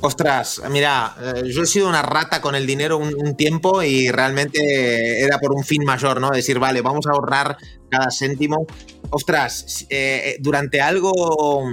Ostras, 0.00 0.60
mira, 0.70 1.16
eh, 1.20 1.48
yo 1.50 1.62
he 1.62 1.66
sido 1.66 1.88
una 1.88 2.02
rata 2.02 2.40
con 2.40 2.54
el 2.54 2.66
dinero 2.66 2.98
un, 2.98 3.36
tiempo 3.36 3.82
y 3.82 4.10
realmente 4.10 5.22
era 5.22 5.38
por 5.38 5.52
un 5.52 5.64
fin 5.64 5.82
mayor, 5.84 6.20
¿no? 6.20 6.30
Decir, 6.30 6.58
vale, 6.58 6.82
vamos 6.82 7.06
a 7.06 7.12
ahorrar 7.12 7.56
cada 7.90 8.10
céntimo. 8.10 8.66
Ostras, 9.10 9.86
eh, 9.88 10.36
durante 10.40 10.82
algo 10.82 11.64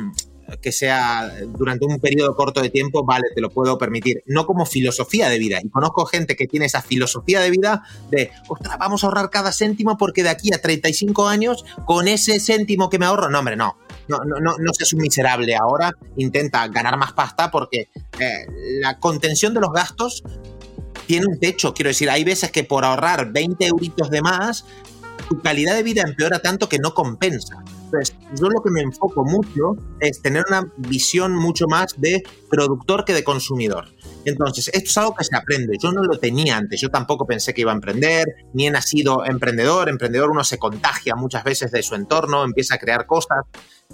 que 0.60 0.72
sea 0.72 1.32
durante 1.48 1.86
un 1.86 2.00
periodo 2.00 2.36
corto 2.36 2.62
de 2.62 2.70
tiempo, 2.70 3.04
vale, 3.04 3.28
te 3.34 3.42
lo 3.42 3.50
puedo 3.50 3.78
permitir. 3.78 4.24
No 4.26 4.46
como 4.46 4.66
filosofía 4.66 5.30
de 5.30 5.40
vida. 5.40 5.60
Y 5.64 5.70
conozco 5.70 6.06
gente 6.06 6.36
que 6.36 6.48
tiene 6.48 6.66
esa 6.66 6.82
filosofía 6.82 7.40
de 7.40 7.50
vida 7.50 7.84
de, 8.10 8.32
ostras, 8.48 8.78
vamos 8.78 9.04
a 9.04 9.08
ahorrar 9.08 9.30
cada 9.30 9.52
céntimo 9.52 9.98
porque 9.98 10.24
de 10.24 10.30
aquí 10.30 10.54
a 10.54 10.62
35 10.62 11.28
años, 11.28 11.66
con 11.86 12.08
ese 12.08 12.40
céntimo 12.40 12.90
que 12.90 13.00
me 13.00 13.06
ahorro, 13.06 13.30
no, 13.30 13.40
hombre, 13.40 13.56
no. 13.56 13.78
No, 14.08 14.18
no, 14.26 14.40
no, 14.42 14.58
no 14.58 14.74
seas 14.74 14.92
un 14.94 15.02
miserable 15.02 15.56
ahora, 15.56 15.94
intenta 16.18 16.68
ganar 16.68 16.98
más 16.98 17.14
pasta 17.14 17.50
porque 17.50 17.88
eh, 18.20 18.46
la 18.82 19.00
contención 19.00 19.54
de 19.54 19.62
los 19.62 19.72
gastos 19.72 20.24
tiene 21.06 21.28
un 21.28 21.40
techo. 21.40 21.74
Quiero 21.74 21.90
decir, 21.90 22.10
hay 22.10 22.24
veces 22.24 22.52
que 22.52 22.64
por 22.64 22.84
ahorrar 22.84 23.32
20 23.32 23.66
euritos 23.68 24.10
de 24.10 24.22
más, 24.22 24.66
tu 25.30 25.40
calidad 25.42 25.76
de 25.76 25.84
vida 25.84 26.02
empeora 26.02 26.40
tanto 26.40 26.68
que 26.68 26.80
no 26.80 26.94
compensa. 26.94 27.64
Entonces, 27.86 28.16
yo 28.36 28.48
lo 28.50 28.62
que 28.62 28.72
me 28.72 28.82
enfoco 28.82 29.24
mucho 29.24 29.76
es 30.00 30.22
tener 30.22 30.44
una 30.48 30.72
visión 30.78 31.36
mucho 31.36 31.68
más 31.68 32.00
de 32.00 32.24
productor 32.50 33.06
que 33.06 33.14
de 33.14 33.24
consumidor. 33.24 33.90
Entonces, 34.26 34.70
esto 34.74 34.90
es 34.90 34.98
algo 34.98 35.16
que 35.16 35.24
se 35.24 35.36
aprende. 35.36 35.78
Yo 35.82 35.92
no 35.92 36.04
lo 36.04 36.18
tenía 36.20 36.58
antes. 36.58 36.80
Yo 36.80 36.90
tampoco 36.90 37.26
pensé 37.26 37.54
que 37.54 37.62
iba 37.62 37.72
a 37.72 37.76
emprender, 37.76 38.28
ni 38.54 38.68
he 38.68 38.72
nacido 38.72 39.26
emprendedor. 39.26 39.90
Emprendedor 39.90 40.30
uno 40.30 40.44
se 40.44 40.58
contagia 40.58 41.16
muchas 41.16 41.44
veces 41.44 41.72
de 41.72 41.82
su 41.84 41.96
entorno, 41.96 42.44
empieza 42.44 42.76
a 42.76 42.78
crear 42.78 43.06
cosas 43.06 43.46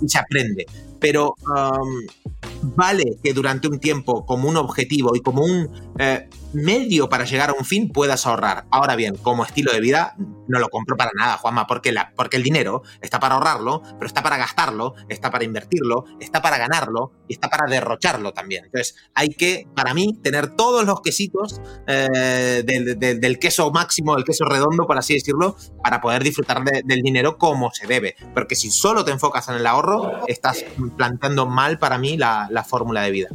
y 0.01 0.09
se 0.09 0.19
aprende. 0.19 0.65
Pero 0.99 1.35
um, 1.45 2.75
vale 2.75 3.17
que 3.23 3.33
durante 3.33 3.67
un 3.67 3.79
tiempo, 3.79 4.25
como 4.25 4.49
un 4.49 4.57
objetivo 4.57 5.15
y 5.15 5.21
como 5.21 5.43
un 5.43 5.69
eh, 5.99 6.29
medio 6.53 7.09
para 7.09 7.25
llegar 7.25 7.49
a 7.51 7.53
un 7.53 7.65
fin, 7.65 7.89
puedas 7.89 8.25
ahorrar. 8.25 8.65
Ahora 8.71 8.95
bien, 8.95 9.15
como 9.15 9.45
estilo 9.45 9.71
de 9.71 9.79
vida, 9.79 10.15
no 10.47 10.59
lo 10.59 10.69
compro 10.69 10.97
para 10.97 11.11
nada, 11.15 11.37
Juanma, 11.37 11.67
porque, 11.67 11.93
porque 12.15 12.37
el 12.37 12.43
dinero 12.43 12.83
está 13.01 13.19
para 13.19 13.35
ahorrarlo, 13.35 13.81
pero 13.83 14.07
está 14.07 14.23
para 14.23 14.26
gastarlo, 14.35 14.95
está 15.07 15.31
para 15.31 15.45
invertirlo, 15.45 16.03
está 16.19 16.41
para 16.41 16.57
ganarlo 16.57 17.13
y 17.29 17.33
está 17.33 17.49
para 17.49 17.69
derrocharlo 17.69 18.33
también. 18.33 18.65
Entonces, 18.65 18.95
hay 19.13 19.29
que, 19.29 19.65
para 19.73 19.93
mí, 19.93 20.19
tener 20.21 20.55
todos 20.55 20.85
los 20.85 21.01
quesitos 21.01 21.61
eh, 21.87 22.63
del, 22.65 23.39
queso 23.39 23.71
máximo, 23.71 24.15
del 24.15 24.25
queso 24.25 24.43
redondo, 24.43 24.85
por 24.85 24.97
así 24.97 25.13
decirlo, 25.13 25.55
para 25.81 26.01
poder 26.01 26.23
disfrutar 26.23 26.61
del 26.65 27.01
dinero 27.01 27.37
como 27.37 27.71
se 27.71 27.87
debe. 27.87 28.15
Porque 28.33 28.55
si 28.55 28.71
solo 28.71 29.05
te 29.05 29.11
enfocas 29.11 29.47
en 29.47 29.55
el 29.55 29.67
ahorro, 29.67 30.27
estás 30.27 30.65
planteando 30.97 31.45
mal 31.45 31.79
para 31.79 31.97
mí 31.97 32.17
la 32.17 32.65
fórmula 32.67 33.03
de 33.03 33.11
vida. 33.11 33.29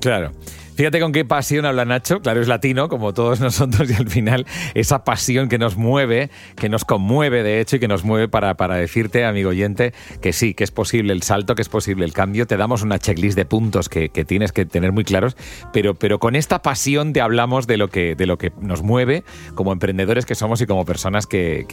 Claro. 0.00 0.32
Fíjate 0.80 0.98
con 0.98 1.12
qué 1.12 1.26
pasión 1.26 1.66
habla 1.66 1.84
Nacho, 1.84 2.22
claro, 2.22 2.40
es 2.40 2.48
latino, 2.48 2.88
como 2.88 3.12
todos 3.12 3.38
nosotros, 3.42 3.90
y 3.90 3.92
al 3.92 4.08
final 4.08 4.46
esa 4.72 5.04
pasión 5.04 5.50
que 5.50 5.58
nos 5.58 5.76
mueve, 5.76 6.30
que 6.56 6.70
nos 6.70 6.86
conmueve 6.86 7.42
de 7.42 7.60
hecho 7.60 7.76
y 7.76 7.80
que 7.80 7.86
nos 7.86 8.02
mueve 8.02 8.28
para, 8.28 8.54
para 8.54 8.76
decirte, 8.76 9.26
amigo 9.26 9.50
oyente, 9.50 9.92
que 10.22 10.32
sí, 10.32 10.54
que 10.54 10.64
es 10.64 10.70
posible 10.70 11.12
el 11.12 11.22
salto, 11.22 11.54
que 11.54 11.60
es 11.60 11.68
posible 11.68 12.06
el 12.06 12.14
cambio. 12.14 12.46
Te 12.46 12.56
damos 12.56 12.80
una 12.80 12.98
checklist 12.98 13.36
de 13.36 13.44
puntos 13.44 13.90
que, 13.90 14.08
tienes 14.08 14.52
que 14.52 14.64
tener 14.64 14.90
muy 14.90 15.04
claros, 15.04 15.36
pero, 15.70 15.96
pero 15.96 16.18
con 16.18 16.34
esta 16.34 16.62
pasión 16.62 17.12
te 17.12 17.20
hablamos 17.20 17.66
de 17.66 17.76
lo, 17.76 17.88
que, 17.88 18.14
de 18.14 18.24
lo 18.24 18.38
que 18.38 18.50
nos 18.58 18.82
mueve 18.82 19.22
como 19.54 19.74
emprendedores 19.74 20.24
que 20.24 20.34
somos 20.34 20.62
y 20.62 20.66
como 20.66 20.86
personas 20.86 21.26
que, 21.26 21.66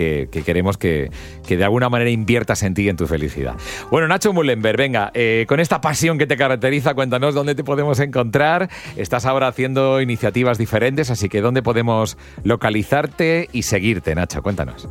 queremos 0.46 0.78
que, 0.78 1.12
de 1.48 1.64
alguna 1.64 1.88
manera 1.88 2.10
inviertas 2.10 2.62
en 2.62 2.74
ti 2.74 2.82
y 2.82 2.90
en 2.90 2.98
tu 2.98 3.08
felicidad. 3.08 3.56
Bueno, 3.90 4.10
Nacho 4.10 4.34
Mullenberg, 4.34 4.78
venga, 4.78 5.12
eh, 5.14 5.46
con 5.48 5.62
esta 5.62 5.80
pasión 5.80 6.18
que 6.18 6.28
te 6.28 6.36
caracteriza, 6.36 6.94
cuéntanos 6.94 7.34
dónde 7.34 7.56
te 7.56 7.64
podemos 7.64 8.02
encontrar 8.02 8.70
Estás 8.98 9.26
ahora 9.26 9.48
haciendo 9.48 10.02
iniciativas 10.02 10.58
diferentes, 10.58 11.12
así 11.12 11.30
que 11.30 11.42
¿dónde 11.42 11.62
podemos 11.62 12.18
localizarte 12.44 13.48
y 13.54 13.64
seguirte, 13.64 14.16
Nacho? 14.16 14.42
Cuéntanos 14.42 14.88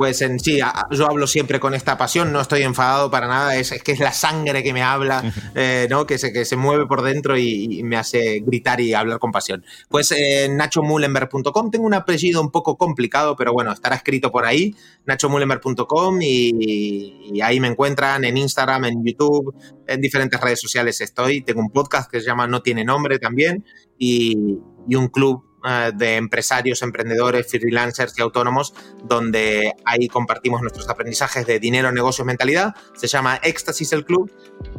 pues 0.00 0.22
en 0.22 0.40
sí, 0.40 0.58
yo 0.92 1.06
hablo 1.06 1.26
siempre 1.26 1.60
con 1.60 1.74
esta 1.74 1.98
pasión, 1.98 2.32
no 2.32 2.40
estoy 2.40 2.62
enfadado 2.62 3.10
para 3.10 3.28
nada, 3.28 3.56
es, 3.56 3.82
que 3.82 3.92
es 3.92 4.00
la 4.00 4.14
sangre 4.14 4.62
que 4.62 4.72
me 4.72 4.82
habla, 4.82 5.30
eh, 5.54 5.88
¿no? 5.90 6.06
que, 6.06 6.16
se, 6.16 6.32
que 6.32 6.46
se 6.46 6.56
mueve 6.56 6.86
por 6.86 7.02
dentro 7.02 7.36
y, 7.36 7.82
me 7.82 7.98
hace 7.98 8.40
gritar 8.40 8.80
y 8.80 8.94
hablar 8.94 9.18
con 9.18 9.30
pasión. 9.30 9.62
Pues 9.90 10.10
en 10.12 10.56
nachomulenberg.com 10.56 11.70
tengo 11.70 11.84
un 11.84 11.92
apellido 11.92 12.40
un 12.40 12.50
poco 12.50 12.78
complicado, 12.78 13.36
pero 13.36 13.52
bueno, 13.52 13.72
estará 13.72 13.94
escrito 13.94 14.32
por 14.32 14.46
ahí, 14.46 14.74
nachomulenberg.com 15.04 16.22
y, 16.22 17.32
y 17.34 17.42
ahí 17.42 17.60
me 17.60 17.68
encuentran 17.68 18.24
en 18.24 18.38
Instagram, 18.38 18.86
en 18.86 19.04
YouTube, 19.04 19.54
en 19.86 20.00
diferentes 20.00 20.40
redes 20.40 20.62
sociales 20.62 20.98
estoy. 21.02 21.42
Tengo 21.42 21.60
un 21.60 21.68
podcast 21.68 22.10
que 22.10 22.20
se 22.20 22.26
llama 22.26 22.46
No 22.46 22.62
tiene 22.62 22.86
nombre 22.86 23.18
también 23.18 23.66
y, 23.98 24.56
y 24.88 24.94
un 24.94 25.08
club 25.08 25.49
eh, 25.68 25.92
de 25.94 26.16
empresarios, 26.16 26.82
emprendedores, 26.82 27.50
freelancers 27.50 28.18
y 28.18 28.22
autónomos, 28.22 28.74
donde 29.04 29.72
ahí 29.84 30.08
compartimos 30.08 30.62
nuestros 30.62 30.88
aprendizajes 30.88 31.46
de 31.46 31.58
dinero, 31.58 31.92
negocios, 31.92 32.26
mentalidad. 32.26 32.74
Se 32.94 33.06
llama 33.06 33.40
Éxtasis 33.42 33.92
el 33.92 34.04
Club. 34.04 34.30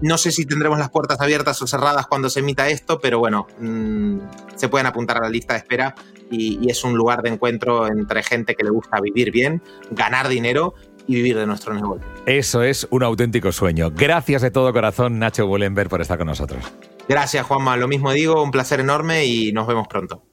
No 0.02 0.18
sé 0.18 0.32
si 0.32 0.46
tendremos 0.46 0.80
las 0.80 0.90
puertas 0.90 1.20
abiertas 1.22 1.62
o 1.62 1.68
cerradas 1.68 2.08
cuando 2.08 2.30
se 2.30 2.40
emita 2.40 2.70
esto, 2.70 3.00
pero 3.00 3.20
bueno, 3.20 3.48
mm, 3.60 4.20
se 4.56 4.70
pueden 4.70 4.88
apuntar 4.88 5.18
a 5.18 5.22
la 5.22 5.30
lista 5.30 5.54
de 5.54 5.60
espera 5.60 5.96
y, 6.30 6.60
y 6.66 6.72
es 6.72 6.84
un 6.84 6.96
lugar 6.96 7.22
de 7.22 7.30
encuentro 7.30 7.88
entre 7.88 8.24
gente 8.24 8.56
que 8.56 8.64
le 8.64 8.70
gusta 8.70 9.00
vivir 9.00 9.32
bien, 9.32 9.62
ganar 9.92 10.28
dinero 10.28 10.74
y 11.08 11.16
vivir 11.16 11.38
de 11.38 11.46
nuestro 11.46 11.74
negocio. 11.74 12.06
Eso 12.26 12.64
es 12.64 12.88
un 12.90 13.04
auténtico 13.04 13.52
sueño. 13.52 13.92
Gracias 13.92 14.42
de 14.42 14.52
todo 14.52 14.72
corazón, 14.74 15.20
Nacho 15.20 15.48
Bullenberg, 15.48 15.90
por 15.90 16.02
estar 16.02 16.18
con 16.18 16.28
nosotros. 16.28 16.64
Gracias, 17.08 17.46
Juanma. 17.46 17.78
Lo 17.78 17.88
mismo 17.88 18.12
digo, 18.12 18.42
un 18.42 18.52
placer 18.52 18.80
enorme 18.80 19.26
y 19.26 19.52
nos 19.52 19.68
vemos 19.68 19.88
pronto. 19.88 20.24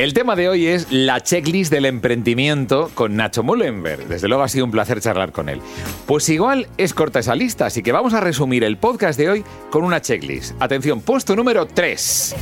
El 0.00 0.14
tema 0.14 0.34
de 0.34 0.48
hoy 0.48 0.66
es 0.66 0.90
la 0.90 1.20
checklist 1.20 1.70
del 1.70 1.84
emprendimiento 1.84 2.90
con 2.94 3.16
Nacho 3.16 3.42
Mullenberg. 3.42 4.08
Desde 4.08 4.28
luego 4.28 4.42
ha 4.42 4.48
sido 4.48 4.64
un 4.64 4.70
placer 4.70 4.98
charlar 4.98 5.30
con 5.30 5.50
él. 5.50 5.60
Pues 6.06 6.26
igual 6.30 6.68
es 6.78 6.94
corta 6.94 7.18
esa 7.18 7.34
lista, 7.34 7.66
así 7.66 7.82
que 7.82 7.92
vamos 7.92 8.14
a 8.14 8.20
resumir 8.20 8.64
el 8.64 8.78
podcast 8.78 9.18
de 9.18 9.28
hoy 9.28 9.44
con 9.68 9.84
una 9.84 10.00
checklist. 10.00 10.54
Atención, 10.58 11.02
puesto 11.02 11.36
número 11.36 11.66
3. 11.66 12.34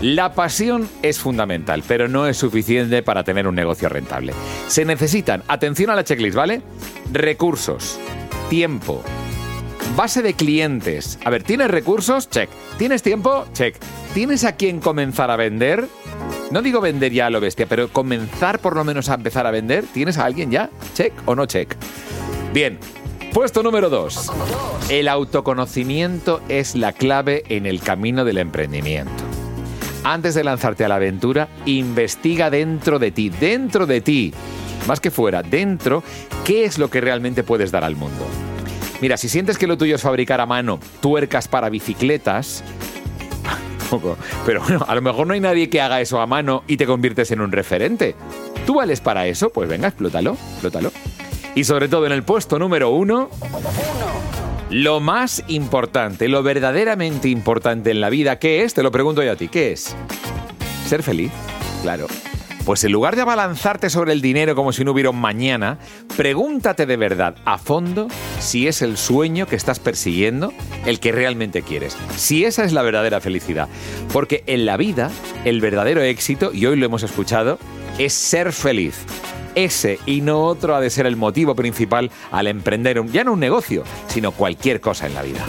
La 0.00 0.32
pasión 0.32 0.88
es 1.02 1.18
fundamental, 1.18 1.82
pero 1.86 2.08
no 2.08 2.26
es 2.26 2.38
suficiente 2.38 3.02
para 3.02 3.24
tener 3.24 3.46
un 3.46 3.56
negocio 3.56 3.90
rentable. 3.90 4.32
Se 4.66 4.86
necesitan, 4.86 5.42
atención 5.48 5.90
a 5.90 5.96
la 5.96 6.04
checklist, 6.04 6.34
¿vale? 6.34 6.62
Recursos, 7.12 8.00
tiempo, 8.48 9.02
base 9.96 10.22
de 10.22 10.32
clientes. 10.32 11.18
A 11.26 11.28
ver, 11.28 11.42
¿tienes 11.42 11.70
recursos? 11.70 12.30
Check. 12.30 12.48
¿Tienes 12.78 13.02
tiempo? 13.02 13.44
Check. 13.52 13.76
¿Tienes 14.14 14.44
a 14.44 14.56
quién 14.56 14.80
comenzar 14.80 15.30
a 15.30 15.36
vender? 15.36 15.88
No 16.50 16.62
digo 16.62 16.80
vender 16.80 17.12
ya 17.12 17.26
a 17.26 17.30
lo 17.30 17.40
bestia, 17.40 17.66
pero 17.66 17.88
comenzar 17.88 18.60
por 18.60 18.76
lo 18.76 18.84
menos 18.84 19.08
a 19.08 19.14
empezar 19.14 19.46
a 19.46 19.50
vender. 19.50 19.84
¿Tienes 19.92 20.18
a 20.18 20.24
alguien 20.24 20.50
ya? 20.50 20.70
¿Check 20.94 21.12
o 21.26 21.34
no 21.34 21.46
check? 21.46 21.74
Bien, 22.52 22.78
Puesto 23.36 23.62
número 23.62 23.90
2. 23.90 24.32
El 24.88 25.08
autoconocimiento 25.08 26.40
es 26.48 26.74
la 26.74 26.94
clave 26.94 27.44
en 27.50 27.66
el 27.66 27.80
camino 27.82 28.24
del 28.24 28.38
emprendimiento. 28.38 29.12
Antes 30.04 30.34
de 30.34 30.42
lanzarte 30.42 30.86
a 30.86 30.88
la 30.88 30.94
aventura, 30.94 31.50
investiga 31.66 32.48
dentro 32.48 32.98
de 32.98 33.10
ti, 33.10 33.28
dentro 33.28 33.86
de 33.86 34.00
ti, 34.00 34.32
más 34.88 35.00
que 35.00 35.10
fuera, 35.10 35.42
dentro, 35.42 36.02
qué 36.46 36.64
es 36.64 36.78
lo 36.78 36.88
que 36.88 37.02
realmente 37.02 37.42
puedes 37.42 37.70
dar 37.70 37.84
al 37.84 37.94
mundo. 37.94 38.24
Mira, 39.02 39.18
si 39.18 39.28
sientes 39.28 39.58
que 39.58 39.66
lo 39.66 39.76
tuyo 39.76 39.96
es 39.96 40.02
fabricar 40.02 40.40
a 40.40 40.46
mano 40.46 40.80
tuercas 41.02 41.46
para 41.46 41.68
bicicletas, 41.68 42.64
pero 44.46 44.62
bueno, 44.62 44.84
a 44.86 44.94
lo 44.94 45.02
mejor 45.02 45.26
no 45.26 45.34
hay 45.34 45.40
nadie 45.40 45.68
que 45.68 45.80
haga 45.80 46.00
eso 46.00 46.20
a 46.20 46.26
mano 46.26 46.62
y 46.66 46.76
te 46.76 46.86
conviertes 46.86 47.30
en 47.30 47.40
un 47.40 47.52
referente. 47.52 48.14
¿Tú 48.66 48.74
vales 48.74 49.00
para 49.00 49.26
eso? 49.26 49.50
Pues 49.50 49.68
venga, 49.68 49.88
explótalo, 49.88 50.32
explótalo. 50.32 50.92
Y 51.54 51.64
sobre 51.64 51.88
todo 51.88 52.06
en 52.06 52.12
el 52.12 52.22
puesto 52.22 52.58
número 52.58 52.90
uno, 52.90 53.30
lo 54.70 55.00
más 55.00 55.42
importante, 55.48 56.28
lo 56.28 56.42
verdaderamente 56.42 57.28
importante 57.28 57.90
en 57.90 58.00
la 58.00 58.10
vida, 58.10 58.38
¿qué 58.38 58.62
es? 58.62 58.74
Te 58.74 58.82
lo 58.82 58.90
pregunto 58.90 59.22
yo 59.22 59.32
a 59.32 59.36
ti, 59.36 59.48
¿qué 59.48 59.72
es? 59.72 59.96
Ser 60.86 61.02
feliz, 61.02 61.32
claro. 61.82 62.06
Pues 62.66 62.82
en 62.82 62.90
lugar 62.90 63.14
de 63.14 63.22
abalanzarte 63.22 63.90
sobre 63.90 64.12
el 64.12 64.20
dinero 64.20 64.56
como 64.56 64.72
si 64.72 64.82
no 64.84 64.90
hubiera 64.90 65.10
un 65.10 65.20
mañana, 65.20 65.78
pregúntate 66.16 66.84
de 66.84 66.96
verdad, 66.96 67.36
a 67.44 67.58
fondo, 67.58 68.08
si 68.40 68.66
es 68.66 68.82
el 68.82 68.96
sueño 68.96 69.46
que 69.46 69.54
estás 69.54 69.78
persiguiendo 69.78 70.52
el 70.84 70.98
que 70.98 71.12
realmente 71.12 71.62
quieres. 71.62 71.96
Si 72.16 72.44
esa 72.44 72.64
es 72.64 72.72
la 72.72 72.82
verdadera 72.82 73.20
felicidad. 73.20 73.68
Porque 74.12 74.42
en 74.48 74.66
la 74.66 74.76
vida, 74.76 75.12
el 75.44 75.60
verdadero 75.60 76.02
éxito, 76.02 76.50
y 76.52 76.66
hoy 76.66 76.74
lo 76.74 76.86
hemos 76.86 77.04
escuchado, 77.04 77.60
es 77.98 78.12
ser 78.12 78.52
feliz. 78.52 78.96
Ese 79.54 80.00
y 80.04 80.20
no 80.20 80.42
otro 80.42 80.74
ha 80.74 80.80
de 80.80 80.90
ser 80.90 81.06
el 81.06 81.14
motivo 81.14 81.54
principal 81.54 82.10
al 82.32 82.48
emprender 82.48 83.00
ya 83.12 83.22
no 83.22 83.34
un 83.34 83.40
negocio, 83.40 83.84
sino 84.08 84.32
cualquier 84.32 84.80
cosa 84.80 85.06
en 85.06 85.14
la 85.14 85.22
vida. 85.22 85.46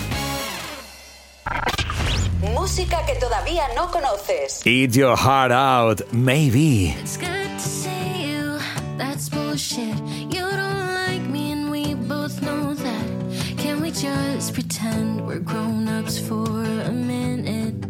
Música 2.77 3.03
que 3.07 3.15
todavía 3.15 3.63
no 3.75 3.89
conoces. 3.89 4.61
Eat 4.63 4.95
your 4.95 5.17
heart 5.17 5.51
out, 5.51 6.13
maybe. 6.13 6.89
It's 7.01 7.17
good 7.17 7.27
to 7.27 7.59
see 7.59 8.29
you, 8.29 8.59
that's 8.99 9.29
bullshit. 9.29 9.97
You 10.29 10.45
don't 10.45 10.93
like 11.07 11.23
me, 11.27 11.53
and 11.53 11.71
we 11.71 11.95
both 11.95 12.39
know 12.43 12.75
that. 12.75 13.05
Can 13.57 13.81
we 13.81 13.89
just 13.89 14.53
pretend 14.53 15.25
we're 15.25 15.39
grown 15.39 15.87
ups 15.87 16.19
for 16.19 16.45
a 16.45 16.91
minute? 16.91 17.83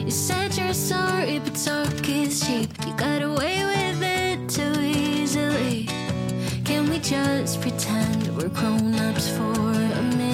You 0.00 0.10
said 0.10 0.56
you're 0.56 0.74
sorry, 0.74 1.38
but 1.38 1.54
talk 1.54 2.08
is 2.08 2.44
cheap. 2.44 2.70
You 2.84 2.92
got 2.96 3.22
away 3.22 3.64
with 3.64 4.02
it 4.02 4.48
too 4.48 4.80
easily. 4.80 5.86
Can 6.64 6.90
we 6.90 6.98
just 6.98 7.60
pretend 7.60 8.36
we're 8.36 8.48
grown 8.48 8.96
ups 8.96 9.28
for 9.28 9.44
a 9.44 10.02
minute? 10.02 10.33